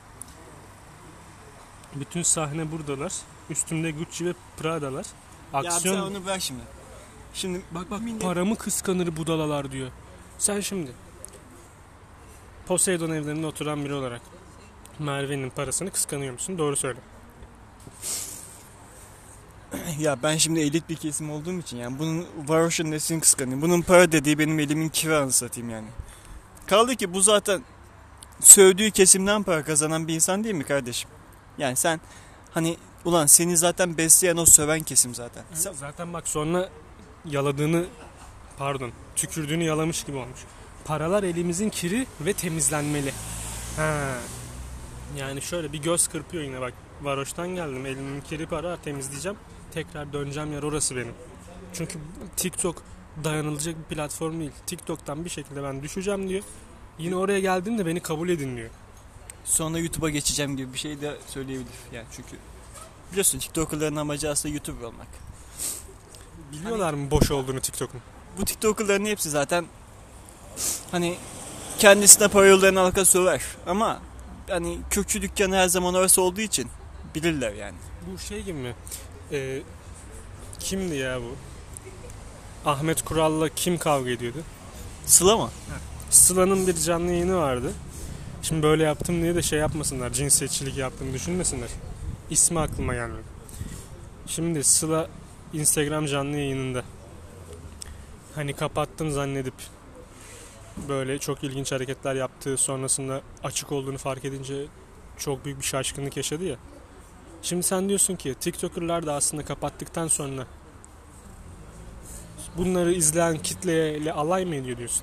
Bütün 1.95 2.23
sahne 2.23 2.73
buradalar. 2.73 3.13
Üstümde 3.51 3.91
Gucci 3.91 4.27
ve 4.27 4.35
Prada'lar. 4.57 5.07
Aksiyon... 5.53 5.95
Ya 5.95 6.01
sen 6.05 6.11
onu 6.11 6.27
ver 6.27 6.41
şimdi. 6.41 6.63
Şimdi 7.35 7.63
Bak 7.71 7.91
bak 7.91 8.01
Millet- 8.01 8.23
paramı 8.23 8.57
kıskanır 8.57 9.17
budalalar 9.17 9.73
diyor. 9.73 9.91
Sen 10.39 10.61
şimdi 10.61 10.93
Poseidon 12.67 13.11
evlerinde 13.11 13.47
oturan 13.47 13.85
biri 13.85 13.95
olarak 13.95 14.21
Merve'nin 14.99 15.51
parasını 15.51 15.91
kıskanıyor 15.91 16.33
musun? 16.33 16.59
Doğru 16.59 16.77
söyle. 16.77 16.99
Ya 19.99 20.23
ben 20.23 20.37
şimdi 20.37 20.61
elit 20.61 20.89
bir 20.89 20.97
kesim 20.97 21.31
olduğum 21.31 21.59
için 21.59 21.77
yani 21.77 21.99
bunun 21.99 22.27
varoşun 22.49 22.91
nesini 22.91 23.21
kıskanayım. 23.21 23.63
Bunun 23.63 23.83
para 23.83 24.13
dediği 24.13 24.39
benim 24.39 24.59
elimin 24.61 24.89
kiranı 24.89 25.33
satayım 25.33 25.71
yani. 25.71 25.89
Kaldı 26.67 26.97
ki 26.97 27.15
bu 27.15 27.21
zaten 27.21 27.63
sövdüğü 28.41 28.91
kesimden 28.91 29.43
para 29.43 29.65
kazanan 29.65 30.09
bir 30.09 30.15
insan 30.15 30.45
değil 30.45 30.55
mi 30.55 30.65
kardeşim? 30.65 31.11
Yani 31.59 31.77
sen 31.77 32.01
hani 32.51 32.77
ulan 33.05 33.27
seni 33.27 33.57
zaten 33.57 33.97
besleyen 33.99 34.37
o 34.37 34.47
söven 34.47 34.81
kesim 34.83 35.15
zaten. 35.15 35.45
Sen- 35.55 35.73
Zaten 35.73 36.13
bak 36.13 36.29
sonra 36.29 36.69
yaladığını 37.25 37.85
pardon 38.59 38.91
tükürdüğünü 39.17 39.65
yalamış 39.65 40.05
gibi 40.05 40.17
olmuş. 40.17 40.41
Paralar 40.85 41.23
elimizin 41.23 41.71
kiri 41.71 42.07
ve 42.21 42.33
temizlenmeli. 42.33 43.13
Ha. 43.77 44.15
Yani 45.19 45.43
şöyle 45.43 45.73
bir 45.73 45.79
göz 45.83 46.09
kırpıyor 46.09 46.45
yine 46.45 46.61
bak. 46.61 46.73
Varoş'tan 47.03 47.49
geldim. 47.49 47.87
Elimin 47.87 48.21
kiri 48.21 48.47
para 48.47 48.77
temizleyeceğim. 48.77 49.39
Tekrar 49.75 50.13
döneceğim 50.13 50.53
yer 50.53 50.63
orası 50.63 50.97
benim. 50.97 51.15
Çünkü 51.73 51.99
TikTok 52.37 52.83
dayanılacak 53.25 53.75
bir 53.91 53.95
platform 53.97 54.41
değil. 54.41 54.51
TikTok'tan 54.67 55.25
bir 55.25 55.31
şekilde 55.31 55.63
ben 55.63 55.83
düşeceğim 55.83 56.29
diyor. 56.29 56.43
Yine 56.99 57.17
oraya 57.17 57.41
geldiğimde 57.41 57.87
beni 57.87 58.01
kabul 58.01 58.29
edin 58.29 58.57
diyor. 58.57 58.71
Sonra 59.45 59.79
YouTube'a 59.79 60.11
geçeceğim 60.11 60.57
gibi 60.57 60.73
bir 60.73 60.79
şey 60.79 61.01
de 61.01 61.17
söyleyebilir. 61.27 61.69
Yani 61.93 62.07
çünkü 62.17 62.37
biliyorsun 63.13 63.39
TikToker'ların 63.39 63.97
amacı 63.97 64.31
aslında 64.31 64.55
YouTuber 64.55 64.87
olmak. 64.87 65.07
Biliyorlar 66.53 66.95
mı 66.95 67.11
boş 67.11 67.31
olduğunu 67.31 67.61
TikTok'un? 67.61 68.01
Bu 68.39 68.45
TikToker'ların 68.45 69.05
hepsi 69.05 69.31
zaten 69.31 69.67
hani 70.91 71.17
kendisine 71.79 72.29
para 72.29 72.47
yollarına 72.47 72.83
halka 72.83 73.05
söver. 73.05 73.43
Ama 73.67 74.03
hani 74.49 74.79
kökçü 74.91 75.23
dükkanı 75.23 75.57
her 75.57 75.69
zaman 75.69 75.95
orası 75.95 76.23
olduğu 76.23 76.41
için 76.41 76.69
bilirler 77.15 77.53
yani. 77.53 77.77
Bu 78.07 78.19
şey 78.19 78.43
gibi 78.43 78.59
mi? 78.59 78.75
Ee, 79.33 79.63
kimdi 80.59 80.95
ya 80.95 81.21
bu? 81.21 81.37
Ahmet 82.71 83.03
Kural'la 83.03 83.49
kim 83.49 83.79
kavga 83.79 84.11
ediyordu? 84.11 84.39
Sıla 85.07 85.37
mı? 85.37 85.51
Sıla'nın 86.11 86.67
bir 86.67 86.75
canlı 86.75 87.11
yayını 87.11 87.37
vardı. 87.37 87.73
Şimdi 88.43 88.63
böyle 88.63 88.85
yaptım 88.85 89.23
diye 89.23 89.35
de 89.35 89.43
şey 89.43 89.59
yapmasınlar. 89.59 90.13
Cinsiyetçilik 90.13 90.77
yaptığımı 90.77 91.13
düşünmesinler. 91.13 91.69
İsmi 92.33 92.61
aklıma 92.61 92.95
gelmedi. 92.95 93.25
Şimdi 94.27 94.65
Sıla 94.65 95.09
Instagram 95.53 96.07
canlı 96.07 96.37
yayınında 96.37 96.83
hani 98.35 98.53
kapattım 98.53 99.11
zannedip 99.11 99.55
böyle 100.89 101.19
çok 101.19 101.45
ilginç 101.45 101.73
hareketler 101.73 102.15
yaptığı 102.15 102.57
sonrasında 102.57 103.21
açık 103.45 103.73
olduğunu 103.73 103.99
fark 103.99 104.25
edince 104.25 104.67
çok 105.19 105.45
büyük 105.45 105.59
bir 105.61 105.65
şaşkınlık 105.65 106.17
yaşadı 106.17 106.45
ya. 106.45 106.57
Şimdi 107.43 107.63
sen 107.63 107.89
diyorsun 107.89 108.17
ki 108.17 108.35
TikToker'lar 108.41 109.07
da 109.07 109.15
aslında 109.15 109.45
kapattıktan 109.45 110.09
sonra 110.09 110.47
bunları 112.57 112.93
izleyen 112.93 113.39
kitleyle 113.39 114.13
alay 114.13 114.45
mı 114.45 114.55
ediyor 114.55 114.79
diyorsun? 114.79 115.03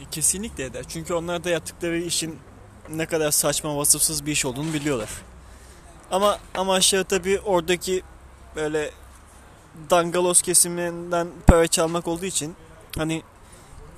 E, 0.00 0.10
Kesinlikle 0.10 0.64
eder. 0.64 0.84
Çünkü 0.88 1.14
onlar 1.14 1.44
da 1.44 1.50
yaptıkları 1.50 1.98
işin 1.98 2.38
ne 2.90 3.06
kadar 3.06 3.30
saçma 3.30 3.76
vasıfsız 3.76 4.26
bir 4.26 4.32
iş 4.32 4.44
olduğunu 4.44 4.72
biliyorlar. 4.72 5.08
Ama 6.10 6.38
ama 6.54 6.74
aşağı 6.74 7.04
tabii 7.04 7.40
oradaki 7.40 8.02
böyle 8.56 8.90
dangalos 9.90 10.42
kesiminden 10.42 11.28
para 11.46 11.66
çalmak 11.66 12.08
olduğu 12.08 12.24
için 12.24 12.56
hani 12.96 13.22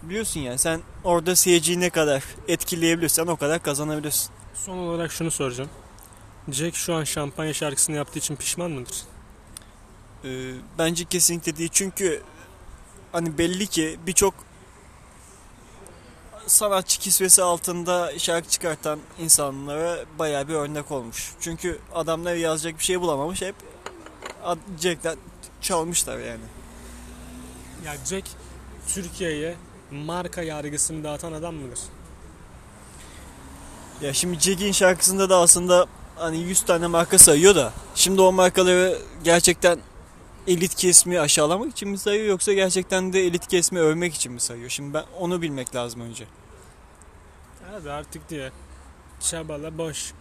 biliyorsun 0.02 0.40
yani 0.40 0.58
sen 0.58 0.80
orada 1.04 1.36
seyirciyi 1.36 1.80
ne 1.80 1.90
kadar 1.90 2.24
etkileyebilirsen 2.48 3.26
o 3.26 3.36
kadar 3.36 3.62
kazanabilirsin. 3.62 4.30
Son 4.54 4.78
olarak 4.78 5.12
şunu 5.12 5.30
soracağım. 5.30 5.70
Jack 6.52 6.76
şu 6.76 6.94
an 6.94 7.04
şampanya 7.04 7.54
şarkısını 7.54 7.96
yaptığı 7.96 8.18
için 8.18 8.36
pişman 8.36 8.70
mıdır? 8.70 8.96
Ee, 10.24 10.52
bence 10.78 11.04
kesinlikle 11.04 11.56
değil 11.56 11.70
çünkü 11.72 12.22
hani 13.12 13.38
belli 13.38 13.66
ki 13.66 13.98
birçok 14.06 14.34
sanatçı 16.50 17.00
kisvesi 17.00 17.42
altında 17.42 18.18
şarkı 18.18 18.48
çıkartan 18.48 18.98
insanlara 19.20 19.98
bayağı 20.18 20.48
bir 20.48 20.54
örnek 20.54 20.90
olmuş. 20.90 21.32
Çünkü 21.40 21.78
adamlar 21.94 22.34
yazacak 22.34 22.78
bir 22.78 22.84
şey 22.84 23.00
bulamamış 23.00 23.42
hep 23.42 23.54
Jack'ten 24.80 25.16
çalmışlar 25.60 26.18
yani. 26.18 26.44
Ya 27.86 27.96
Jack 28.06 28.28
Türkiye'ye 28.88 29.54
marka 29.90 30.42
yargısını 30.42 31.04
dağıtan 31.04 31.32
adam 31.32 31.54
mıdır? 31.54 31.78
Ya 34.02 34.14
şimdi 34.14 34.40
Jack'in 34.40 34.72
şarkısında 34.72 35.30
da 35.30 35.36
aslında 35.36 35.86
hani 36.16 36.38
100 36.38 36.60
tane 36.62 36.86
marka 36.86 37.18
sayıyor 37.18 37.54
da 37.54 37.72
şimdi 37.94 38.20
o 38.20 38.32
markaları 38.32 38.98
gerçekten 39.24 39.78
elit 40.46 40.74
kesimi 40.74 41.20
aşağılamak 41.20 41.72
için 41.72 41.88
mi 41.88 41.98
sayıyor 41.98 42.26
yoksa 42.26 42.52
gerçekten 42.52 43.12
de 43.12 43.20
elit 43.20 43.46
kesimi 43.46 43.80
övmek 43.80 44.14
için 44.14 44.32
mi 44.32 44.40
sayıyor? 44.40 44.70
Şimdi 44.70 44.94
ben 44.94 45.04
onu 45.18 45.42
bilmek 45.42 45.74
lazım 45.74 46.00
önce. 46.00 46.24
Abi 47.76 47.90
artık 47.90 48.30
diye 48.30 48.52
çabala 49.20 49.78
boş. 49.78 50.12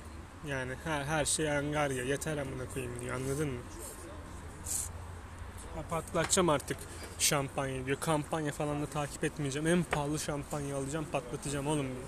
Yani 0.47 0.73
her, 0.83 1.03
her 1.03 1.25
şey 1.25 1.51
angarya 1.51 2.03
yeter 2.03 2.37
amına 2.37 2.65
koyayım 2.73 3.01
diyor 3.01 3.15
anladın 3.15 3.49
mı? 3.49 3.59
Ha, 5.75 5.81
patlatacağım 5.89 6.49
artık 6.49 6.77
şampanya 7.19 7.85
diyor. 7.85 7.97
Kampanya 7.99 8.51
falan 8.51 8.81
da 8.81 8.85
takip 8.85 9.23
etmeyeceğim. 9.23 9.67
En 9.67 9.83
pahalı 9.83 10.19
şampanya 10.19 10.77
alacağım 10.77 11.07
patlatacağım 11.11 11.67
oğlum 11.67 11.85
diyor. 11.85 12.07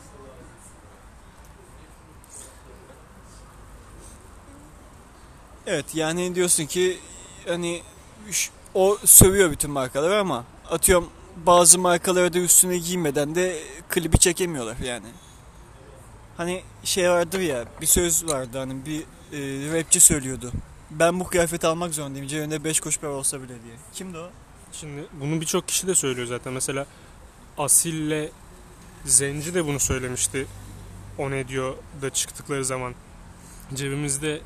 Evet 5.67 5.95
yani 5.95 6.35
diyorsun 6.35 6.65
ki 6.65 6.99
hani 7.47 7.81
o 8.73 8.97
sövüyor 9.05 9.51
bütün 9.51 9.71
markaları 9.71 10.19
ama 10.19 10.45
atıyorum 10.69 11.09
bazı 11.45 11.79
markaları 11.79 12.33
da 12.33 12.39
üstüne 12.39 12.77
giymeden 12.77 13.35
de 13.35 13.63
klibi 13.89 14.19
çekemiyorlar 14.19 14.77
yani. 14.77 15.07
Hani 16.41 16.63
şey 16.83 17.09
vardır 17.09 17.39
ya 17.39 17.65
bir 17.81 17.85
söz 17.85 18.27
vardı 18.27 18.57
hani 18.57 18.85
bir 18.85 19.01
e, 19.01 19.73
rapçi 19.73 19.99
söylüyordu. 19.99 20.51
Ben 20.91 21.19
bu 21.19 21.27
kıyafeti 21.27 21.67
almak 21.67 21.93
zorundayım 21.93 22.27
cebimde 22.27 22.63
5 22.63 22.79
kuruş 22.79 22.99
para 22.99 23.11
olsa 23.11 23.39
bile 23.41 23.47
diye. 23.47 23.75
Kimdi 23.93 24.17
o? 24.17 24.29
Şimdi 24.71 25.05
bunu 25.21 25.41
birçok 25.41 25.67
kişi 25.67 25.87
de 25.87 25.95
söylüyor 25.95 26.27
zaten. 26.27 26.53
Mesela 26.53 26.85
Asil'le 27.57 28.29
Zenci 29.05 29.53
de 29.53 29.65
bunu 29.65 29.79
söylemişti. 29.79 30.47
O 31.17 31.31
ne 31.31 31.47
diyor 31.47 31.75
da 32.01 32.09
çıktıkları 32.09 32.65
zaman. 32.65 32.93
Cebimizde 33.73 34.41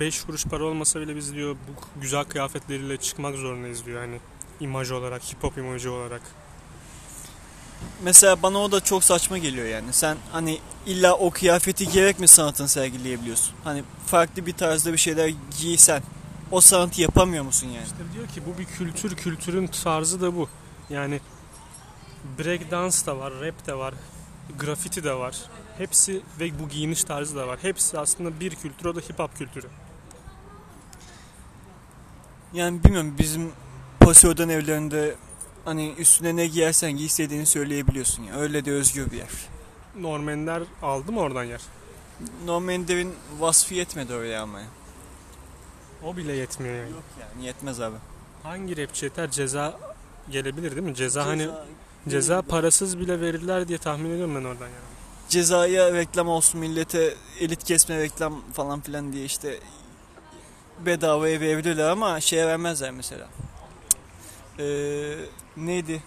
5 0.00 0.24
kuruş 0.24 0.44
para 0.44 0.64
olmasa 0.64 1.00
bile 1.00 1.16
biz 1.16 1.34
diyor 1.34 1.56
bu 1.68 2.00
güzel 2.00 2.24
kıyafetleriyle 2.24 2.96
çıkmak 2.96 3.36
zorundayız 3.36 3.86
diyor. 3.86 4.00
Hani 4.00 4.20
imaj 4.60 4.90
olarak, 4.90 5.22
hip 5.22 5.42
hop 5.42 5.58
imajı 5.58 5.92
olarak. 5.92 6.22
Mesela 8.02 8.42
bana 8.42 8.58
o 8.58 8.72
da 8.72 8.80
çok 8.80 9.04
saçma 9.04 9.38
geliyor 9.38 9.66
yani. 9.66 9.92
Sen 9.92 10.16
hani 10.32 10.58
illa 10.86 11.14
o 11.14 11.30
kıyafeti 11.30 11.88
giyerek 11.88 12.20
mi 12.20 12.28
sanatını 12.28 12.68
sergileyebiliyorsun? 12.68 13.54
Hani 13.64 13.84
farklı 14.06 14.46
bir 14.46 14.52
tarzda 14.52 14.92
bir 14.92 14.98
şeyler 14.98 15.32
giysen 15.58 16.02
o 16.50 16.60
sanatı 16.60 17.02
yapamıyor 17.02 17.44
musun 17.44 17.66
yani? 17.66 17.84
İşte 17.84 18.14
diyor 18.14 18.28
ki 18.28 18.42
bu 18.46 18.58
bir 18.58 18.64
kültür, 18.64 19.16
kültürün 19.16 19.66
tarzı 19.66 20.20
da 20.20 20.36
bu. 20.36 20.48
Yani 20.90 21.20
break 22.38 22.70
dance 22.70 23.06
da 23.06 23.18
var, 23.18 23.32
rap 23.40 23.66
de 23.66 23.74
var, 23.74 23.94
grafiti 24.58 25.04
de 25.04 25.14
var. 25.14 25.36
Hepsi 25.78 26.22
ve 26.40 26.58
bu 26.58 26.68
giyiniş 26.68 27.04
tarzı 27.04 27.36
da 27.36 27.48
var. 27.48 27.58
Hepsi 27.62 27.98
aslında 27.98 28.40
bir 28.40 28.54
kültür, 28.54 28.86
o 28.86 28.96
da 28.96 29.00
hip 29.00 29.18
hop 29.18 29.38
kültürü. 29.38 29.66
Yani 32.52 32.84
bilmiyorum 32.84 33.14
bizim 33.18 33.52
Pasio'dan 34.00 34.48
evlerinde 34.48 35.14
hani 35.68 35.94
üstüne 35.98 36.36
ne 36.36 36.46
giyersen 36.46 36.92
giy 36.92 37.06
istediğini 37.06 37.46
söyleyebiliyorsun 37.46 38.22
ya. 38.22 38.34
Öyle 38.34 38.64
de 38.64 38.72
özgür 38.72 39.10
bir 39.10 39.16
yer. 39.16 39.30
Normanler 40.00 40.62
aldı 40.82 41.12
mı 41.12 41.20
oradan 41.20 41.44
yer? 41.44 41.60
Norman 42.44 42.74
Ender'in 42.74 43.14
vasfı 43.38 43.74
yetmedi 43.74 44.14
oraya 44.14 44.42
ama. 44.42 44.60
O 46.04 46.16
bile 46.16 46.32
yetmiyor 46.32 46.74
yani. 46.74 46.90
Yok 46.90 47.04
yani 47.20 47.46
yetmez 47.46 47.80
abi. 47.80 47.96
Hangi 48.42 48.76
rapçi 48.76 49.04
yeter? 49.04 49.30
Ceza 49.30 49.78
gelebilir 50.30 50.70
değil 50.70 50.82
mi? 50.82 50.94
Ceza, 50.94 51.26
hani 51.26 51.48
ceza 52.08 52.42
parasız 52.42 52.98
bile 52.98 53.20
verirler 53.20 53.68
diye 53.68 53.78
tahmin 53.78 54.10
ediyorum 54.10 54.34
ben 54.34 54.44
oradan 54.44 54.66
yani. 54.66 54.88
cezaya 55.28 55.92
reklam 55.92 56.28
olsun 56.28 56.60
millete 56.60 57.14
elit 57.40 57.64
kesme 57.64 57.98
reklam 57.98 58.42
falan 58.52 58.80
filan 58.80 59.12
diye 59.12 59.24
işte 59.24 59.58
bedavaya 60.86 61.40
verebilirler 61.40 61.88
ama 61.88 62.20
şeye 62.20 62.46
vermezler 62.46 62.90
mesela. 62.90 63.28
Ee, 64.58 65.14
neydi? 65.66 66.02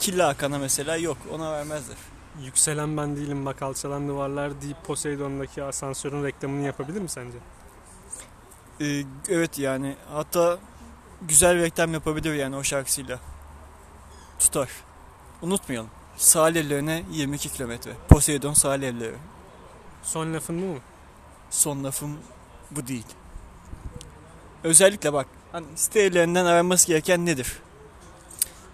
Killa 0.00 0.28
Hakan'a 0.28 0.58
mesela 0.58 0.96
yok 0.96 1.18
ona 1.32 1.52
vermezler. 1.52 1.96
Yükselen 2.42 2.96
ben 2.96 3.16
değilim 3.16 3.46
bak 3.46 3.62
alçalan 3.62 4.08
duvarlar 4.08 4.62
deyip 4.62 4.84
Poseidon'daki 4.84 5.62
asansörün 5.62 6.24
reklamını 6.24 6.66
yapabilir 6.66 7.00
mi 7.00 7.08
sence? 7.08 7.38
Ee, 8.80 9.02
evet 9.28 9.58
yani 9.58 9.96
hatta 10.12 10.58
güzel 11.22 11.58
reklam 11.58 11.92
yapabilir 11.92 12.34
yani 12.34 12.56
o 12.56 12.62
şarkısıyla. 12.62 13.20
Tutar. 14.38 14.68
Unutmayalım. 15.42 15.90
Sahil 16.16 16.56
evlerine 16.56 17.02
22 17.10 17.48
kilometre. 17.48 17.92
Poseidon 18.08 18.52
sahil 18.52 18.82
evleri. 18.82 19.14
Son 20.02 20.34
lafın 20.34 20.62
bu 20.62 20.66
mu? 20.66 20.78
Son 21.50 21.84
lafım 21.84 22.18
bu 22.70 22.86
değil. 22.86 23.06
Özellikle 24.64 25.12
bak 25.12 25.26
hani 25.52 25.66
sitelerinden 25.76 26.44
aranması 26.44 26.86
gereken 26.86 27.26
nedir? 27.26 27.58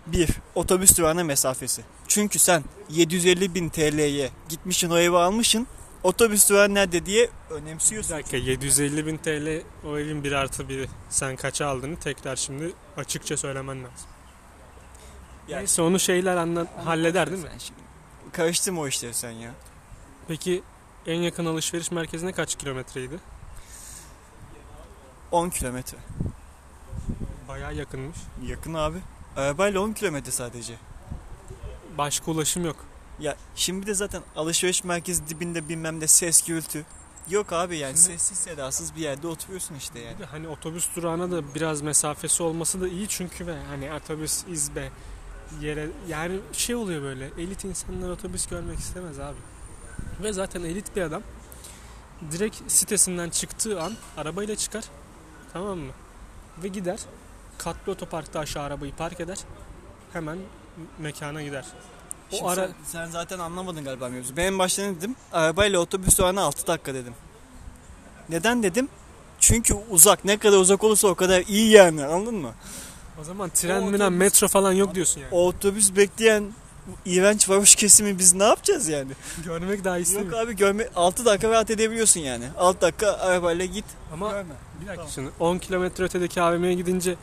1. 0.07 0.29
Otobüs 0.55 0.99
durağına 0.99 1.25
mesafesi. 1.25 1.83
Çünkü 2.09 2.39
sen 2.39 2.65
750 2.91 3.55
bin 3.55 3.69
TL'ye 3.69 4.31
gitmişsin 4.49 4.91
o 4.91 4.99
evi 4.99 5.17
almışsın. 5.17 5.67
Otobüs 6.03 6.49
durağı 6.51 6.75
nerede 6.75 7.07
diye 7.07 7.31
Bir 7.51 7.55
önemsiyorsun. 7.55 8.11
dakika 8.17 8.37
750 8.37 9.07
bin 9.07 9.17
TL 9.17 9.63
o 9.87 9.99
evin 9.99 10.25
bir 10.25 10.33
artı 10.33 10.69
biri. 10.69 10.89
Sen 11.11 11.37
kaça 11.37 11.67
aldığını 11.67 11.97
tekrar 11.97 12.37
şimdi 12.37 12.73
açıkça 12.97 13.37
söylemen 13.37 13.79
lazım. 13.85 14.09
Yani- 15.49 15.59
Neyse 15.61 15.83
onu 15.83 15.99
şeyler 16.01 16.37
anla 16.37 16.67
halleder 16.85 17.31
değil 17.31 17.43
mi? 17.43 17.51
Şimdi 17.59 17.81
karıştırma 18.33 18.81
o 18.81 18.89
işleri 18.89 19.15
sen 19.15 19.31
ya. 19.31 19.51
Peki 20.29 20.63
en 21.07 21.15
yakın 21.21 21.47
alışveriş 21.47 21.91
merkezine 21.91 22.33
kaç 22.33 22.55
kilometreydi? 22.55 23.19
10 25.31 25.51
kilometre. 25.51 25.99
Bayağı 27.49 27.75
yakınmış. 27.75 28.17
Yakın 28.47 28.75
abi. 28.75 28.99
Arabayla 29.37 29.81
10 29.81 29.93
kilometre 29.93 30.31
sadece. 30.31 30.75
Başka 31.99 32.31
ulaşım 32.31 32.65
yok. 32.65 32.77
Ya 33.21 33.37
şimdi 33.57 33.87
de 33.87 33.95
zaten 33.95 34.23
alışveriş 34.37 34.85
merkezi 34.85 35.29
dibinde 35.29 35.69
bilmem 35.69 36.01
ne 36.01 36.07
ses 36.07 36.43
gürültü. 36.47 36.85
Yok 37.31 37.53
abi 37.53 37.79
yani 37.79 37.97
Şimdi- 37.97 38.01
sessiz 38.19 38.39
sedasız 38.39 38.97
bir 38.97 39.01
yerde 39.01 39.27
oturuyorsun 39.27 39.75
işte 39.75 39.99
yani. 39.99 40.15
Bir 40.15 40.21
de 40.23 40.27
hani 40.27 40.49
otobüs 40.49 40.97
durağına 40.97 41.31
da 41.31 41.55
biraz 41.55 41.83
mesafesi 41.83 42.43
olması 42.43 42.81
da 42.81 42.89
iyi 42.89 43.09
çünkü 43.09 43.47
ve 43.47 43.57
hani 43.69 43.93
otobüs 43.93 44.45
izbe 44.45 44.91
yere 45.61 45.89
yani 46.09 46.41
şey 46.53 46.75
oluyor 46.77 47.03
böyle 47.03 47.31
elit 47.39 47.65
insanlar 47.65 48.11
otobüs 48.11 48.47
görmek 48.47 48.79
istemez 48.79 49.19
abi. 49.21 49.37
Ve 50.23 50.33
zaten 50.33 50.63
elit 50.63 50.97
bir 50.97 51.03
adam 51.03 51.23
direkt 52.33 52.73
sitesinden 52.73 53.31
çıktığı 53.31 53.83
an 53.83 53.93
arabayla 54.17 54.57
çıkar 54.57 54.85
tamam 55.53 55.79
mı? 55.79 55.93
Ve 56.63 56.69
gider 56.69 56.99
katlı 57.59 57.93
otoparkta 57.93 58.41
aşağı 58.41 58.63
arabayı 58.63 58.93
park 58.93 59.21
eder 59.21 59.39
hemen 60.13 60.39
mekana 60.99 61.43
gider. 61.43 61.65
O 62.33 62.37
Şimdi 62.37 62.51
ara 62.51 62.67
sen, 62.67 62.75
sen 62.87 63.07
zaten 63.11 63.39
anlamadın 63.39 63.85
galiba 63.85 64.09
mevzu. 64.09 64.37
Ben 64.37 64.45
en 64.45 64.59
başta 64.59 64.83
ne 64.83 64.97
dedim? 64.97 65.17
Arabayla 65.33 65.79
otobüs 65.79 66.19
durağına 66.19 66.43
6 66.43 66.67
dakika 66.67 66.95
dedim. 66.95 67.15
Neden 68.29 68.63
dedim? 68.63 68.89
Çünkü 69.41 69.75
uzak. 69.91 70.25
Ne 70.25 70.37
kadar 70.39 70.59
uzak 70.59 70.85
olursa 70.85 71.09
o 71.09 71.15
kadar 71.15 71.41
iyi 71.49 71.71
yani 71.71 72.05
anladın 72.05 72.35
mı? 72.35 72.53
o 73.21 73.25
zaman 73.25 73.51
tren 73.51 73.83
O 73.83 73.91
otobüs- 73.91 74.11
metro 74.11 74.49
falan 74.49 74.73
yok 74.73 74.95
diyorsun 74.95 75.21
yani. 75.21 75.31
O 75.35 75.47
otobüs 75.47 75.97
bekleyen 75.97 76.53
iğrenç 77.05 77.49
varoş 77.49 77.75
kesimi 77.75 78.19
biz 78.19 78.35
ne 78.35 78.45
yapacağız 78.45 78.89
yani? 78.89 79.13
Görmek 79.45 79.85
daha 79.85 79.99
iyisi 79.99 80.15
Yok 80.17 80.35
abi 80.35 80.57
görme 80.57 80.89
6 80.97 81.25
dakika 81.25 81.49
rahat 81.51 81.71
edebiliyorsun 81.71 82.21
yani. 82.21 82.45
6 82.59 82.81
dakika 82.81 83.13
arabayla 83.13 83.65
git. 83.65 83.85
Ama 84.13 84.31
Görme. 84.31 84.55
Bir 84.81 84.87
dakika 84.87 84.95
Tamam. 84.97 85.11
şimdi 85.15 85.31
10 85.41 85.59
kilometre 85.59 86.05
ötedeki 86.05 86.43
AVM'ye 86.43 86.75
gidince 86.75 87.15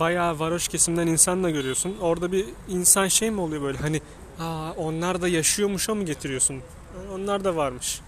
bayağı 0.00 0.38
varoş 0.38 0.68
kesimden 0.68 1.06
insan 1.06 1.44
da 1.44 1.50
görüyorsun. 1.50 1.96
Orada 2.00 2.32
bir 2.32 2.46
insan 2.68 3.08
şey 3.08 3.30
mi 3.30 3.40
oluyor 3.40 3.62
böyle 3.62 3.78
hani 3.78 4.00
Aa, 4.40 4.72
onlar 4.76 5.22
da 5.22 5.28
yaşıyormuşa 5.28 5.94
mı 5.94 6.04
getiriyorsun? 6.04 6.62
Onlar 7.14 7.44
da 7.44 7.56
varmış. 7.56 8.00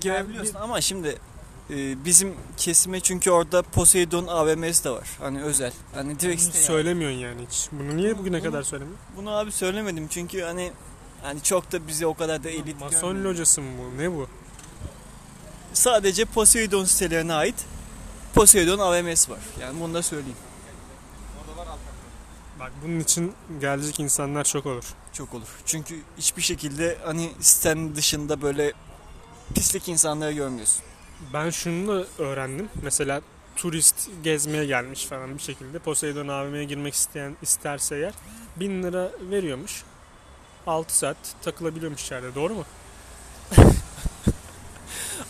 Görebiliyorsun 0.00 0.54
ama 0.54 0.80
şimdi 0.80 1.18
e, 1.70 2.04
bizim 2.04 2.34
kesime 2.56 3.00
çünkü 3.00 3.30
orada 3.30 3.62
Poseidon 3.62 4.26
AVM'si 4.26 4.84
de 4.84 4.90
var. 4.90 5.08
Hani 5.20 5.42
özel. 5.42 5.72
Hani 5.94 6.20
direkt 6.20 6.42
yani. 6.42 6.52
söylemiyorsun 6.52 7.18
yani 7.18 7.40
hiç. 7.50 7.68
Bunu 7.72 7.96
niye 7.96 8.18
bugüne 8.18 8.36
Bunu- 8.36 8.44
kadar 8.50 8.62
söylemiyorsun? 8.62 9.06
Bunu 9.16 9.30
abi 9.30 9.52
söylemedim 9.52 10.08
çünkü 10.08 10.42
hani 10.42 10.72
hani 11.22 11.42
çok 11.42 11.72
da 11.72 11.86
bizi 11.86 12.06
o 12.06 12.14
kadar 12.14 12.44
da 12.44 12.48
elit 12.50 12.80
Mason 12.80 13.24
locası 13.24 13.60
mı 13.62 13.68
bu? 13.78 14.02
Ne 14.02 14.12
bu? 14.12 14.26
Sadece 15.72 16.24
Poseidon 16.24 16.84
sitelerine 16.84 17.32
ait 17.32 17.54
Poseidon 18.34 18.78
AVM'si 18.78 19.30
var. 19.30 19.38
Yani 19.60 19.80
bunu 19.80 19.94
da 19.94 20.02
söyleyeyim. 20.02 20.36
Bak 22.60 22.72
bunun 22.84 23.00
için 23.00 23.34
gelecek 23.60 24.00
insanlar 24.00 24.44
çok 24.44 24.66
olur. 24.66 24.84
Çok 25.12 25.34
olur. 25.34 25.48
Çünkü 25.66 26.00
hiçbir 26.18 26.42
şekilde 26.42 26.98
hani 27.04 27.30
sitenin 27.40 27.96
dışında 27.96 28.42
böyle 28.42 28.72
pislik 29.54 29.88
insanları 29.88 30.32
görmüyorsun. 30.32 30.82
Ben 31.32 31.50
şunu 31.50 31.88
da 31.88 32.06
öğrendim. 32.18 32.68
Mesela 32.82 33.20
turist 33.56 34.10
gezmeye 34.22 34.66
gelmiş 34.66 35.06
falan 35.06 35.34
bir 35.34 35.42
şekilde 35.42 35.78
Poseidon 35.78 36.28
AVM'ye 36.28 36.64
girmek 36.64 36.94
isteyen 36.94 37.36
isterse 37.42 37.96
eğer 37.96 38.12
1000 38.56 38.82
lira 38.82 39.10
veriyormuş. 39.30 39.82
6 40.66 40.98
saat 40.98 41.16
takılabiliyormuş 41.42 42.02
içeride. 42.02 42.34
Doğru 42.34 42.54
mu? 42.54 42.64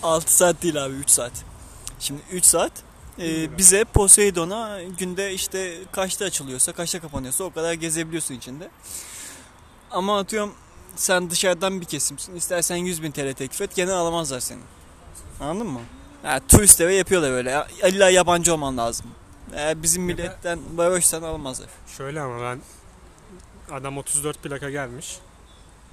6 0.02 0.36
saat 0.36 0.62
değil 0.62 0.84
abi 0.84 0.94
3 0.94 1.10
saat. 1.10 1.32
Şimdi 1.98 2.20
3 2.32 2.44
saat 2.44 2.72
e, 3.18 3.58
bize 3.58 3.84
Poseidon'a 3.84 4.82
günde 4.98 5.32
işte 5.34 5.78
kaçta 5.92 6.24
açılıyorsa 6.24 6.72
kaçta 6.72 7.00
kapanıyorsa 7.00 7.44
o 7.44 7.52
kadar 7.52 7.72
gezebiliyorsun 7.72 8.34
içinde. 8.34 8.68
Ama 9.90 10.18
atıyorum 10.18 10.54
sen 10.96 11.30
dışarıdan 11.30 11.80
bir 11.80 11.86
kesimsin. 11.86 12.36
İstersen 12.36 12.76
100 12.76 13.02
bin 13.02 13.10
TL 13.10 13.32
teklif 13.32 13.60
et 13.60 13.74
gene 13.74 13.92
alamazlar 13.92 14.40
seni. 14.40 14.60
Anladın 15.40 15.66
mı? 15.66 15.80
Ha, 16.22 16.40
turistlere 16.48 16.94
yapıyorlar 16.94 17.30
böyle. 17.30 17.66
İlla 17.88 18.10
yabancı 18.10 18.54
olman 18.54 18.76
lazım. 18.76 19.06
Eğer 19.54 19.82
bizim 19.82 20.02
milletten 20.02 20.58
varoşsan 20.76 21.22
alamazlar. 21.22 21.68
Şöyle 21.96 22.20
ama 22.20 22.42
ben 22.42 22.60
adam 23.74 23.98
34 23.98 24.42
plaka 24.42 24.70
gelmiş. 24.70 25.18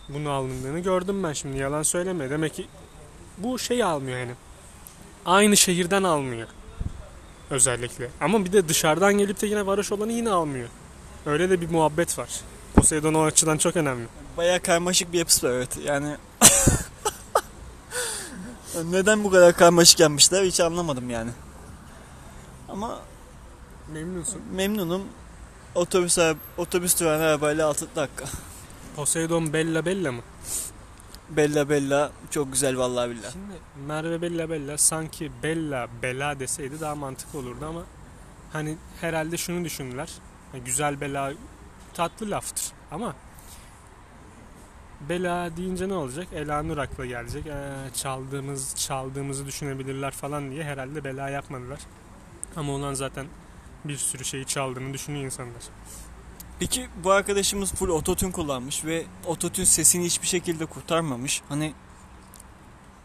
Bunu 0.10 0.30
alındığını 0.30 0.80
gördüm 0.80 1.24
ben 1.24 1.34
şimdi 1.34 1.58
yalan 1.58 1.84
söyleme. 1.84 2.30
Demek 2.30 2.54
ki 2.54 2.68
bu 3.38 3.60
şey 3.60 3.84
almıyor 3.84 4.20
yani. 4.20 4.32
Aynı 5.26 5.58
şehirden 5.58 6.04
almıyor. 6.04 6.48
Özellikle. 7.50 8.10
Ama 8.22 8.46
bir 8.46 8.52
de 8.54 8.70
dışarıdan 8.70 9.14
gelip 9.14 9.42
de 9.42 9.48
yine 9.48 9.66
varoş 9.66 9.92
olanı 9.92 10.12
yine 10.12 10.30
almıyor. 10.30 10.68
Öyle 11.26 11.50
de 11.50 11.62
bir 11.62 11.70
muhabbet 11.70 12.20
var. 12.20 12.30
Poseidon 12.76 13.14
o 13.14 13.24
açıdan 13.24 13.58
çok 13.58 13.76
önemli. 13.76 14.06
Bayağı 14.38 14.60
karmaşık 14.60 15.14
bir 15.14 15.20
yapısı 15.20 15.48
var 15.48 15.54
evet. 15.54 15.78
Yani 15.84 16.16
neden 18.92 19.24
bu 19.24 19.32
kadar 19.32 19.58
karmaşık 19.58 20.00
yapmışlar 20.00 20.46
hiç 20.46 20.60
anlamadım 20.60 21.10
yani. 21.10 21.32
Ama 22.70 23.00
Memnunsun. 23.94 24.42
memnunum. 24.54 25.04
Otobüs 25.76 26.18
otobüs 26.58 27.00
durağına 27.00 27.24
arabayla 27.24 27.68
6 27.68 27.88
dakika. 27.96 28.26
Poseidon 28.96 29.54
Bella 29.54 29.86
Bella 29.86 30.12
mı? 30.12 30.22
Bella 31.30 31.70
bella 31.70 32.12
çok 32.32 32.52
güzel 32.52 32.78
vallahi 32.78 33.10
billahi. 33.10 33.32
Şimdi 33.32 33.54
Merve 33.88 34.22
Bella 34.22 34.50
Bella 34.50 34.78
sanki 34.78 35.32
Bella 35.44 35.88
Bela 36.02 36.40
deseydi 36.40 36.80
daha 36.80 36.96
mantıklı 36.96 37.40
olurdu 37.40 37.66
ama 37.66 37.84
hani 38.54 38.78
herhalde 39.02 39.38
şunu 39.38 39.66
düşündüler. 39.66 40.10
Hani 40.52 40.64
güzel 40.64 41.02
bela 41.02 41.34
tatlı 41.94 42.32
laftır 42.32 42.72
ama 42.92 43.16
Bela 45.10 45.58
deyince 45.58 45.90
ne 45.90 45.94
olacak? 45.94 46.28
Ela 46.34 46.64
Nur 46.64 46.78
akla 46.78 47.06
gelecek. 47.06 47.48
Ee, 47.48 47.74
çaldığımız 47.94 48.76
çaldığımızı 48.76 49.46
düşünebilirler 49.46 50.12
falan 50.12 50.52
diye 50.52 50.64
herhalde 50.64 51.04
bela 51.04 51.30
yapmadılar. 51.30 51.80
Ama 52.56 52.72
olan 52.72 52.94
zaten 52.94 53.26
bir 53.86 53.98
sürü 53.98 54.26
şeyi 54.26 54.46
çaldığını 54.46 54.94
düşünüyor 54.94 55.26
insanlar. 55.26 55.64
Peki 56.60 56.88
bu 57.04 57.12
arkadaşımız 57.12 57.74
full 57.74 57.90
ototune 57.90 58.32
kullanmış 58.32 58.86
ve 58.86 59.06
ototune 59.26 59.66
sesini 59.66 60.06
hiçbir 60.06 60.28
şekilde 60.28 60.66
kurtarmamış. 60.66 61.42
Hani 61.50 61.74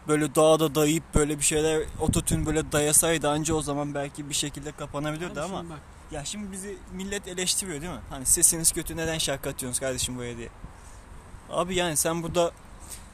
böyle 0.07 0.35
dağda 0.35 0.75
dayayıp 0.75 1.03
böyle 1.15 1.37
bir 1.37 1.43
şeyler 1.43 1.83
ototune 1.99 2.45
böyle 2.45 2.71
dayasaydı 2.71 3.29
anca 3.29 3.53
o 3.53 3.61
zaman 3.61 3.93
belki 3.93 4.29
bir 4.29 4.33
şekilde 4.33 4.71
kapanabilirdi 4.71 5.41
Abi 5.41 5.55
ama 5.55 5.69
bak, 5.69 5.79
Ya 6.11 6.25
şimdi 6.25 6.51
bizi 6.51 6.77
millet 6.93 7.27
eleştiriyor 7.27 7.81
değil 7.81 7.93
mi? 7.93 8.01
Hani 8.09 8.25
sesiniz 8.25 8.71
kötü 8.71 8.97
neden 8.97 9.17
şarkı 9.17 9.49
atıyorsunuz 9.49 9.79
kardeşim 9.79 10.17
buraya 10.17 10.37
diye. 10.37 10.49
Abi 11.49 11.75
yani 11.75 11.97
sen 11.97 12.23
burada 12.23 12.51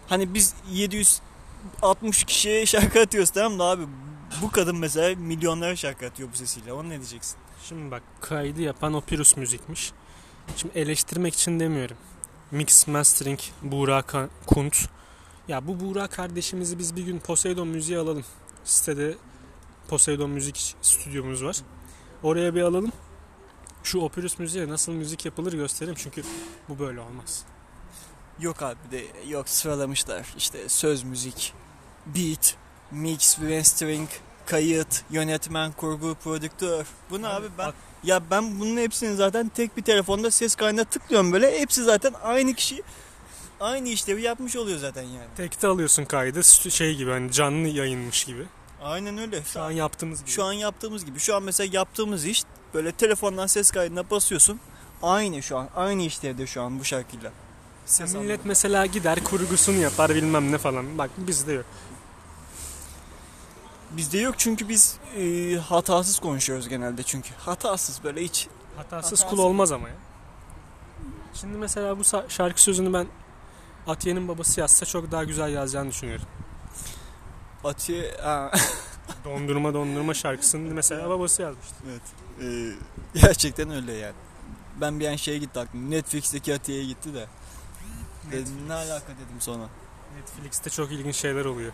hani 0.08 0.34
biz 0.34 0.54
760 0.72 2.24
kişiye 2.24 2.66
şarkı 2.66 3.00
atıyoruz 3.02 3.30
tamam 3.30 3.60
da 3.60 3.64
abi 3.64 3.84
bu 4.42 4.52
kadın 4.52 4.76
mesela 4.78 5.16
milyonlara 5.16 5.76
şarkı 5.76 6.06
atıyor 6.06 6.30
bu 6.34 6.38
sesiyle. 6.38 6.74
Onu 6.74 6.90
ne 6.90 6.98
diyeceksin? 6.98 7.38
Şimdi 7.64 7.92
bak 7.92 8.04
kaydı 8.22 8.62
yapan 8.62 8.94
Opirus 8.94 9.38
müzikmiş. 9.38 9.92
Şimdi 10.56 10.80
eleştirmek 10.80 11.34
için 11.34 11.60
demiyorum. 11.60 11.98
Mix 12.52 12.88
Mastering 12.88 13.40
Buğra 13.62 14.04
Kunt. 14.46 14.90
Ya 15.48 15.68
bu 15.68 15.80
Buğra 15.80 16.08
kardeşimizi 16.08 16.80
biz 16.80 16.96
bir 16.96 17.04
gün 17.04 17.20
Poseidon 17.20 17.68
müziğe 17.68 18.00
alalım. 18.00 18.26
Sitede 18.64 19.16
Poseidon 19.88 20.30
müzik 20.30 20.76
stüdyomuz 20.82 21.44
var. 21.44 21.58
Oraya 22.24 22.56
bir 22.56 22.62
alalım. 22.62 22.92
Şu 23.84 24.00
Opirus 24.00 24.40
müziğe 24.40 24.70
nasıl 24.70 24.92
müzik 24.92 25.26
yapılır 25.26 25.54
göstereyim 25.54 25.98
çünkü 26.04 26.24
bu 26.70 26.80
böyle 26.80 27.00
olmaz. 27.00 27.46
Yok 28.40 28.62
abi 28.62 28.78
de 28.92 29.06
yok 29.28 29.50
sıralamışlar. 29.50 30.34
İşte 30.38 30.70
söz 30.70 31.04
müzik, 31.04 31.54
beat, 32.06 32.56
mix, 32.92 33.40
mastering, 33.40 34.10
kayıt, 34.46 35.04
yönetmen, 35.10 35.72
kurgu, 35.72 36.16
prodüktör. 36.24 36.86
Bu 37.10 37.22
ne 37.22 37.28
abi 37.28 37.46
ben 37.58 37.68
Bak, 37.68 37.76
Ya 38.04 38.22
ben 38.32 38.60
bunun 38.60 38.78
hepsini 38.78 39.16
zaten 39.16 39.52
tek 39.56 39.78
bir 39.78 39.82
telefonda 39.82 40.32
ses 40.32 40.56
kaydına 40.56 40.84
tıklıyorum 40.84 41.32
böyle. 41.34 41.60
Hepsi 41.60 41.84
zaten 41.84 42.14
aynı 42.24 42.54
kişi 42.54 42.84
aynı 43.60 43.90
işlevi 43.90 44.22
yapmış 44.22 44.56
oluyor 44.56 44.80
zaten 44.80 45.04
yani. 45.04 45.28
tekte 45.38 45.68
alıyorsun 45.68 46.06
kaydı 46.06 46.44
şey 46.72 46.96
gibi 46.96 47.12
hani 47.12 47.32
canlı 47.32 47.68
yayınmış 47.68 48.24
gibi. 48.24 48.46
Aynen 48.84 49.18
öyle. 49.18 49.44
Şu 49.54 49.62
an 49.62 49.72
yaptığımız 49.72 50.20
gibi. 50.20 50.30
Şu 50.30 50.44
an 50.44 50.54
yaptığımız 50.54 51.06
gibi. 51.06 51.20
Şu 51.20 51.36
an 51.36 51.44
mesela 51.44 51.70
yaptığımız 51.74 52.26
iş 52.26 52.44
böyle 52.74 52.92
telefondan 52.92 53.48
ses 53.48 53.72
kaydına 53.72 54.10
basıyorsun. 54.10 54.60
Aynı 55.04 55.44
şu 55.44 55.58
an. 55.58 55.70
Aynı 55.76 56.02
işlevde 56.04 56.48
şu 56.48 56.62
an 56.62 56.80
bu 56.80 56.84
şarkıyla. 56.84 57.32
Ses 57.86 58.14
millet 58.14 58.16
anlamında. 58.22 58.42
mesela 58.46 58.86
gider 58.86 59.24
kurgusunu 59.24 59.78
yapar 59.78 60.16
bilmem 60.16 60.52
ne 60.52 60.58
falan. 60.58 60.98
Bak 60.98 61.10
bizde 61.18 61.54
yok. 61.54 61.66
Bizde 63.92 64.18
yok 64.18 64.36
çünkü 64.38 64.70
biz 64.70 64.98
e, 65.18 65.56
hatasız 65.56 66.20
konuşuyoruz 66.20 66.70
genelde 66.70 67.04
çünkü. 67.04 67.30
Hatasız 67.38 68.04
böyle 68.04 68.24
hiç. 68.24 68.48
Hatasız 68.78 69.12
Hatasız. 69.12 69.30
kul 69.30 69.38
olmaz 69.38 69.72
ama 69.72 69.90
ya. 69.90 69.96
Şimdi 71.34 71.58
mesela 71.58 72.00
bu 72.00 72.04
şarkı 72.30 72.62
sözünü 72.62 72.94
ben 72.94 73.08
Atiye'nin 73.88 74.28
babası 74.28 74.60
yazsa 74.60 74.86
çok 74.86 75.12
daha 75.12 75.24
güzel 75.24 75.54
yazacağını 75.54 75.90
düşünüyorum. 75.90 76.26
Atiye... 77.64 78.12
Ha. 78.22 78.52
Dondurma 79.26 79.74
dondurma 79.74 80.14
şarkısını 80.14 80.74
mesela 80.74 81.10
babası 81.10 81.42
yazmıştı. 81.42 81.76
evet. 81.90 82.02
E, 82.42 82.76
gerçekten 83.20 83.70
öyle 83.70 83.94
yani. 83.94 84.16
Ben 84.82 85.00
bir 85.00 85.08
an 85.08 85.16
şeye 85.16 85.38
gitti 85.38 85.60
aklım. 85.60 85.92
Netflix'teki 85.92 86.56
Atiye'ye 86.56 86.86
gitti 86.86 87.14
de. 87.14 87.28
Dedim 88.32 88.54
ne 88.68 88.74
alaka 88.74 89.08
dedim 89.08 89.42
sonra. 89.42 89.64
Netflix'te 90.18 90.70
çok 90.70 90.92
ilginç 90.92 91.16
şeyler 91.16 91.46
oluyor. 91.46 91.72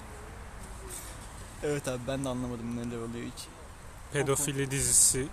Evet 1.63 1.87
abi 1.87 1.99
ben 2.07 2.25
de 2.25 2.29
anlamadım 2.29 2.77
neler 2.77 2.97
oluyor 2.97 3.25
hiç. 3.25 3.43
Pedofili 4.13 4.71
dizisi 4.71 5.27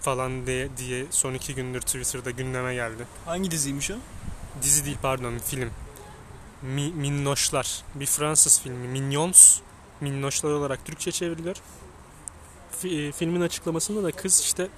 falan 0.00 0.46
diye, 0.46 0.76
diye 0.76 1.06
son 1.10 1.34
iki 1.34 1.54
gündür 1.54 1.80
Twitter'da 1.80 2.30
gündeme 2.30 2.74
geldi. 2.74 3.06
Hangi 3.26 3.50
diziymiş 3.50 3.90
o? 3.90 3.94
Dizi 4.62 4.84
değil 4.84 4.98
pardon 5.02 5.38
film. 5.38 5.70
Mi, 6.62 6.92
Minnoşlar. 6.92 7.82
Bir 7.94 8.06
Fransız 8.06 8.60
filmi. 8.60 8.88
Mignons. 8.88 9.60
Minnoşlar 10.00 10.50
olarak 10.50 10.86
Türkçe 10.86 11.12
çevriliyor. 11.12 11.56
Fi- 12.82 13.08
e, 13.08 13.12
filmin 13.12 13.40
açıklamasında 13.40 14.02
da 14.02 14.12
kız 14.12 14.40
işte 14.40 14.68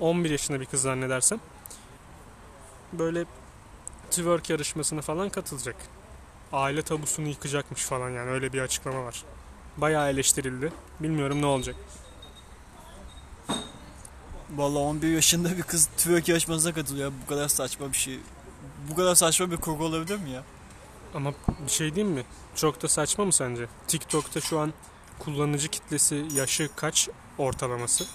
11 0.00 0.30
yaşında 0.30 0.60
bir 0.60 0.66
kız 0.66 0.82
zannedersem. 0.82 1.40
Böyle 2.92 3.24
twerk 4.10 4.50
yarışmasına 4.50 5.00
falan 5.00 5.28
katılacak. 5.28 5.76
Aile 6.52 6.82
tabusunu 6.82 7.28
yıkacakmış 7.28 7.82
falan 7.82 8.10
yani 8.10 8.30
öyle 8.30 8.52
bir 8.52 8.60
açıklama 8.60 9.04
var. 9.04 9.24
Bayağı 9.80 10.10
eleştirildi. 10.10 10.72
Bilmiyorum 11.00 11.42
ne 11.42 11.46
olacak. 11.46 11.76
Vallahi 14.56 14.82
11 14.82 15.08
yaşında 15.08 15.56
bir 15.56 15.62
kız 15.62 15.86
twerk 15.86 16.28
yarışmasına 16.28 16.74
katılıyor. 16.74 17.12
Bu 17.22 17.28
kadar 17.28 17.48
saçma 17.48 17.92
bir 17.92 17.96
şey. 17.96 18.18
Bu 18.90 18.96
kadar 18.96 19.14
saçma 19.14 19.50
bir 19.50 19.56
kurgu 19.56 19.84
olabilir 19.84 20.18
mi 20.18 20.30
ya? 20.30 20.44
Ama 21.14 21.32
bir 21.66 21.70
şey 21.70 21.94
diyeyim 21.94 22.14
mi? 22.14 22.24
Çok 22.54 22.82
da 22.82 22.88
saçma 22.88 23.24
mı 23.24 23.32
sence? 23.32 23.66
TikTok'ta 23.88 24.40
şu 24.40 24.58
an 24.58 24.72
kullanıcı 25.18 25.68
kitlesi 25.68 26.26
yaşı 26.34 26.68
kaç 26.76 27.08
ortalaması? 27.38 28.06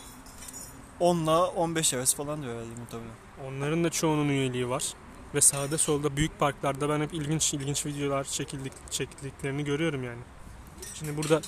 10 0.99 1.17
ile 1.17 1.31
15 1.31 1.93
arası 1.93 2.17
falan 2.17 2.43
diyor 2.43 2.53
herhalde 2.53 2.79
muhtemelen. 2.79 3.15
Onların 3.47 3.83
da 3.83 3.89
çoğunun 3.89 4.29
üyeliği 4.29 4.69
var. 4.69 4.93
Ve 5.35 5.41
sağda 5.41 5.77
solda 5.77 6.17
büyük 6.17 6.39
parklarda 6.39 6.89
ben 6.89 7.01
hep 7.01 7.13
ilginç 7.13 7.53
ilginç 7.53 7.85
videolar 7.85 8.23
çekildik, 8.23 8.73
çekildiklerini 8.91 9.63
görüyorum 9.63 10.03
yani. 10.03 10.21
Şimdi 10.93 11.17
burada 11.17 11.41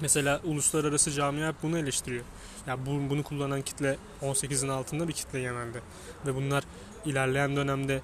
mesela 0.00 0.40
uluslararası 0.44 1.12
camia 1.12 1.48
hep 1.48 1.54
bunu 1.62 1.78
eleştiriyor. 1.78 2.24
Ya 2.66 2.86
bu, 2.86 3.10
bunu 3.10 3.22
kullanan 3.22 3.62
kitle 3.62 3.96
18'in 4.22 4.68
altında 4.68 5.08
bir 5.08 5.12
kitle 5.12 5.40
genelde. 5.40 5.80
Ve 6.26 6.34
bunlar 6.34 6.64
ilerleyen 7.04 7.56
dönemde 7.56 8.02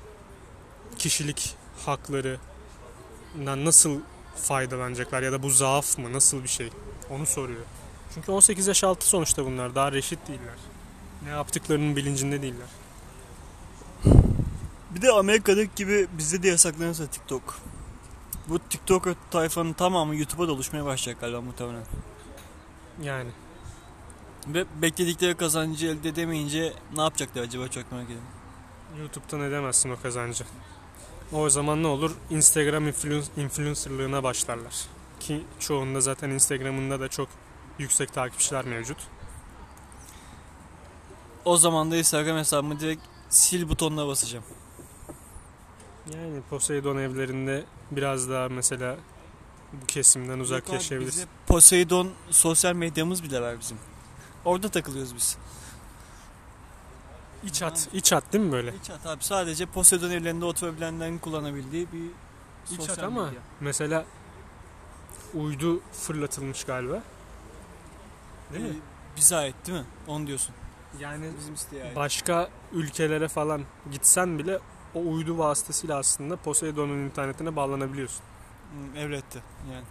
kişilik 0.99 1.55
haklarından 1.87 3.65
nasıl 3.65 4.01
faydalanacaklar 4.37 5.23
ya 5.23 5.33
da 5.33 5.43
bu 5.43 5.51
zaaf 5.51 5.99
mı 5.99 6.13
nasıl 6.13 6.43
bir 6.43 6.49
şey 6.49 6.71
onu 7.11 7.27
soruyor. 7.27 7.65
Çünkü 8.15 8.33
18 8.33 8.67
yaş 8.67 8.85
altı 8.85 9.07
sonuçta 9.07 9.45
bunlar 9.45 9.75
daha 9.75 9.93
reşit 9.93 10.29
değiller. 10.29 10.59
Ne 11.25 11.31
yaptıklarının 11.31 11.97
bilincinde 11.97 12.43
değiller. 12.43 12.69
Bir 14.95 15.03
de 15.03 15.13
Amerika'daki 15.13 15.71
gibi 15.77 16.07
bizde 16.19 16.43
de 16.43 16.49
yasaklanırsa 16.49 17.07
TikTok. 17.07 17.59
Bu 18.53 18.59
TikTok 18.59 19.09
tayfanın 19.31 19.73
tamamı 19.73 20.17
YouTube'a 20.17 20.49
doluşmaya 20.49 20.85
başlayacak 20.85 21.21
galiba 21.21 21.41
muhtemelen. 21.41 21.85
Yani 23.03 23.31
Ve 24.47 24.65
bekledikleri 24.83 25.37
kazancı 25.37 25.87
elde 25.87 26.09
edemeyince 26.09 26.73
ne 26.97 27.03
yapacaklar 27.03 27.43
acaba 27.43 27.69
çok 27.69 27.93
merak 27.93 28.05
ediyorum. 28.05 28.27
YouTube'dan 28.99 29.41
edemezsin 29.41 29.91
o 29.91 30.01
kazancı. 30.03 30.45
O 31.33 31.51
zaman 31.51 31.83
ne 31.83 31.87
olur? 31.87 32.17
Instagram 32.31 32.88
influ- 32.88 33.41
influencerlığına 33.41 34.23
başlarlar. 34.23 34.75
Ki 35.21 35.45
çoğunda 35.61 36.01
zaten 36.01 36.31
Instagram'ında 36.31 37.01
da 37.01 37.09
çok 37.09 37.29
yüksek 37.79 38.12
takipçiler 38.12 38.65
mevcut. 38.65 38.99
O 41.45 41.57
zaman 41.57 41.91
da 41.91 41.97
Instagram 41.97 42.37
hesabımı 42.37 42.81
direkt 42.81 43.03
sil 43.38 43.62
butonuna 43.69 44.07
basacağım. 44.07 44.45
Yani 46.15 46.41
Poseidon 46.51 46.97
evlerinde 46.97 47.65
biraz 47.91 48.31
daha 48.31 48.49
mesela 48.49 48.97
bu 49.73 49.87
kesimden 49.87 50.38
uzak 50.38 50.59
Yok 50.59 50.69
abi, 50.69 50.75
yaşayabilirsin. 50.75 51.21
bize 51.23 51.29
Poseidon 51.47 52.11
sosyal 52.31 52.75
medyamız 52.75 53.23
bile 53.23 53.41
var 53.43 53.61
bizim. 53.61 53.79
Orada 54.45 54.69
takılıyoruz 54.69 55.15
biz. 55.17 55.38
İç 57.45 57.62
hat, 57.62 57.88
iç 57.93 58.12
hat 58.12 58.33
değil 58.33 58.45
mi 58.45 58.53
böyle? 58.53 58.73
Hiç 58.83 58.91
hat 58.91 59.07
abi 59.07 59.25
sadece 59.25 59.67
Poseidon 59.67 60.11
evlerinde 60.11 60.45
oturabilenlerin 60.45 61.19
kullanabildiği 61.19 61.87
bir 61.93 62.03
İç 62.73 62.77
sosyal 62.77 62.95
hat 62.97 63.05
ama 63.05 63.25
medya. 63.27 63.41
mesela 63.61 64.05
uydu 65.35 65.81
fırlatılmış 65.93 66.65
galiba. 66.65 67.03
Değil 68.53 68.65
mi? 68.65 68.71
Ee, 68.71 69.17
bize 69.17 69.37
ait 69.37 69.55
değil 69.67 69.79
mi? 69.79 69.85
Onu 70.07 70.27
diyorsun. 70.27 70.55
Yani 71.01 71.31
Bizim 71.38 71.83
ait. 71.87 71.97
başka 71.97 72.49
ülkelere 72.73 73.29
falan 73.29 73.62
gitsen 73.93 74.38
bile 74.38 74.59
o 74.94 75.00
uydu 75.00 75.38
vasıtasıyla 75.38 75.98
aslında 75.98 76.37
Poseidon'un 76.37 76.98
internetine 77.05 77.57
bağlanabiliyorsun. 77.57 78.22
Evretti 78.96 79.42
yani. 79.72 79.85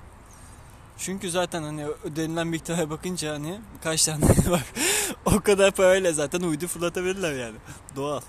Çünkü 0.98 1.32
zaten 1.32 1.64
hani 1.64 1.86
ödenilen 1.86 2.48
miktara 2.48 2.90
bakınca 2.90 3.34
hani 3.34 3.62
kaç 3.84 4.06
tane 4.06 4.26
var. 4.50 4.66
o 5.26 5.40
kadar 5.40 5.72
parayla 5.72 6.14
zaten 6.14 6.42
uydu 6.42 6.68
fırlatabilirler 6.68 7.34
yani. 7.34 7.58
Doğal. 7.96 8.22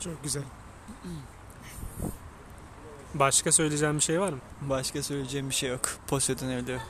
Çok 0.00 0.22
güzel. 0.22 0.42
Başka 3.14 3.52
söyleyeceğim 3.52 3.96
bir 3.96 4.02
şey 4.02 4.20
var 4.20 4.32
mı? 4.32 4.38
Başka 4.60 5.02
söyleyeceğim 5.02 5.50
bir 5.50 5.54
şey 5.54 5.70
yok. 5.70 5.80
Poseidon 6.06 6.48
evleri. 6.48 6.80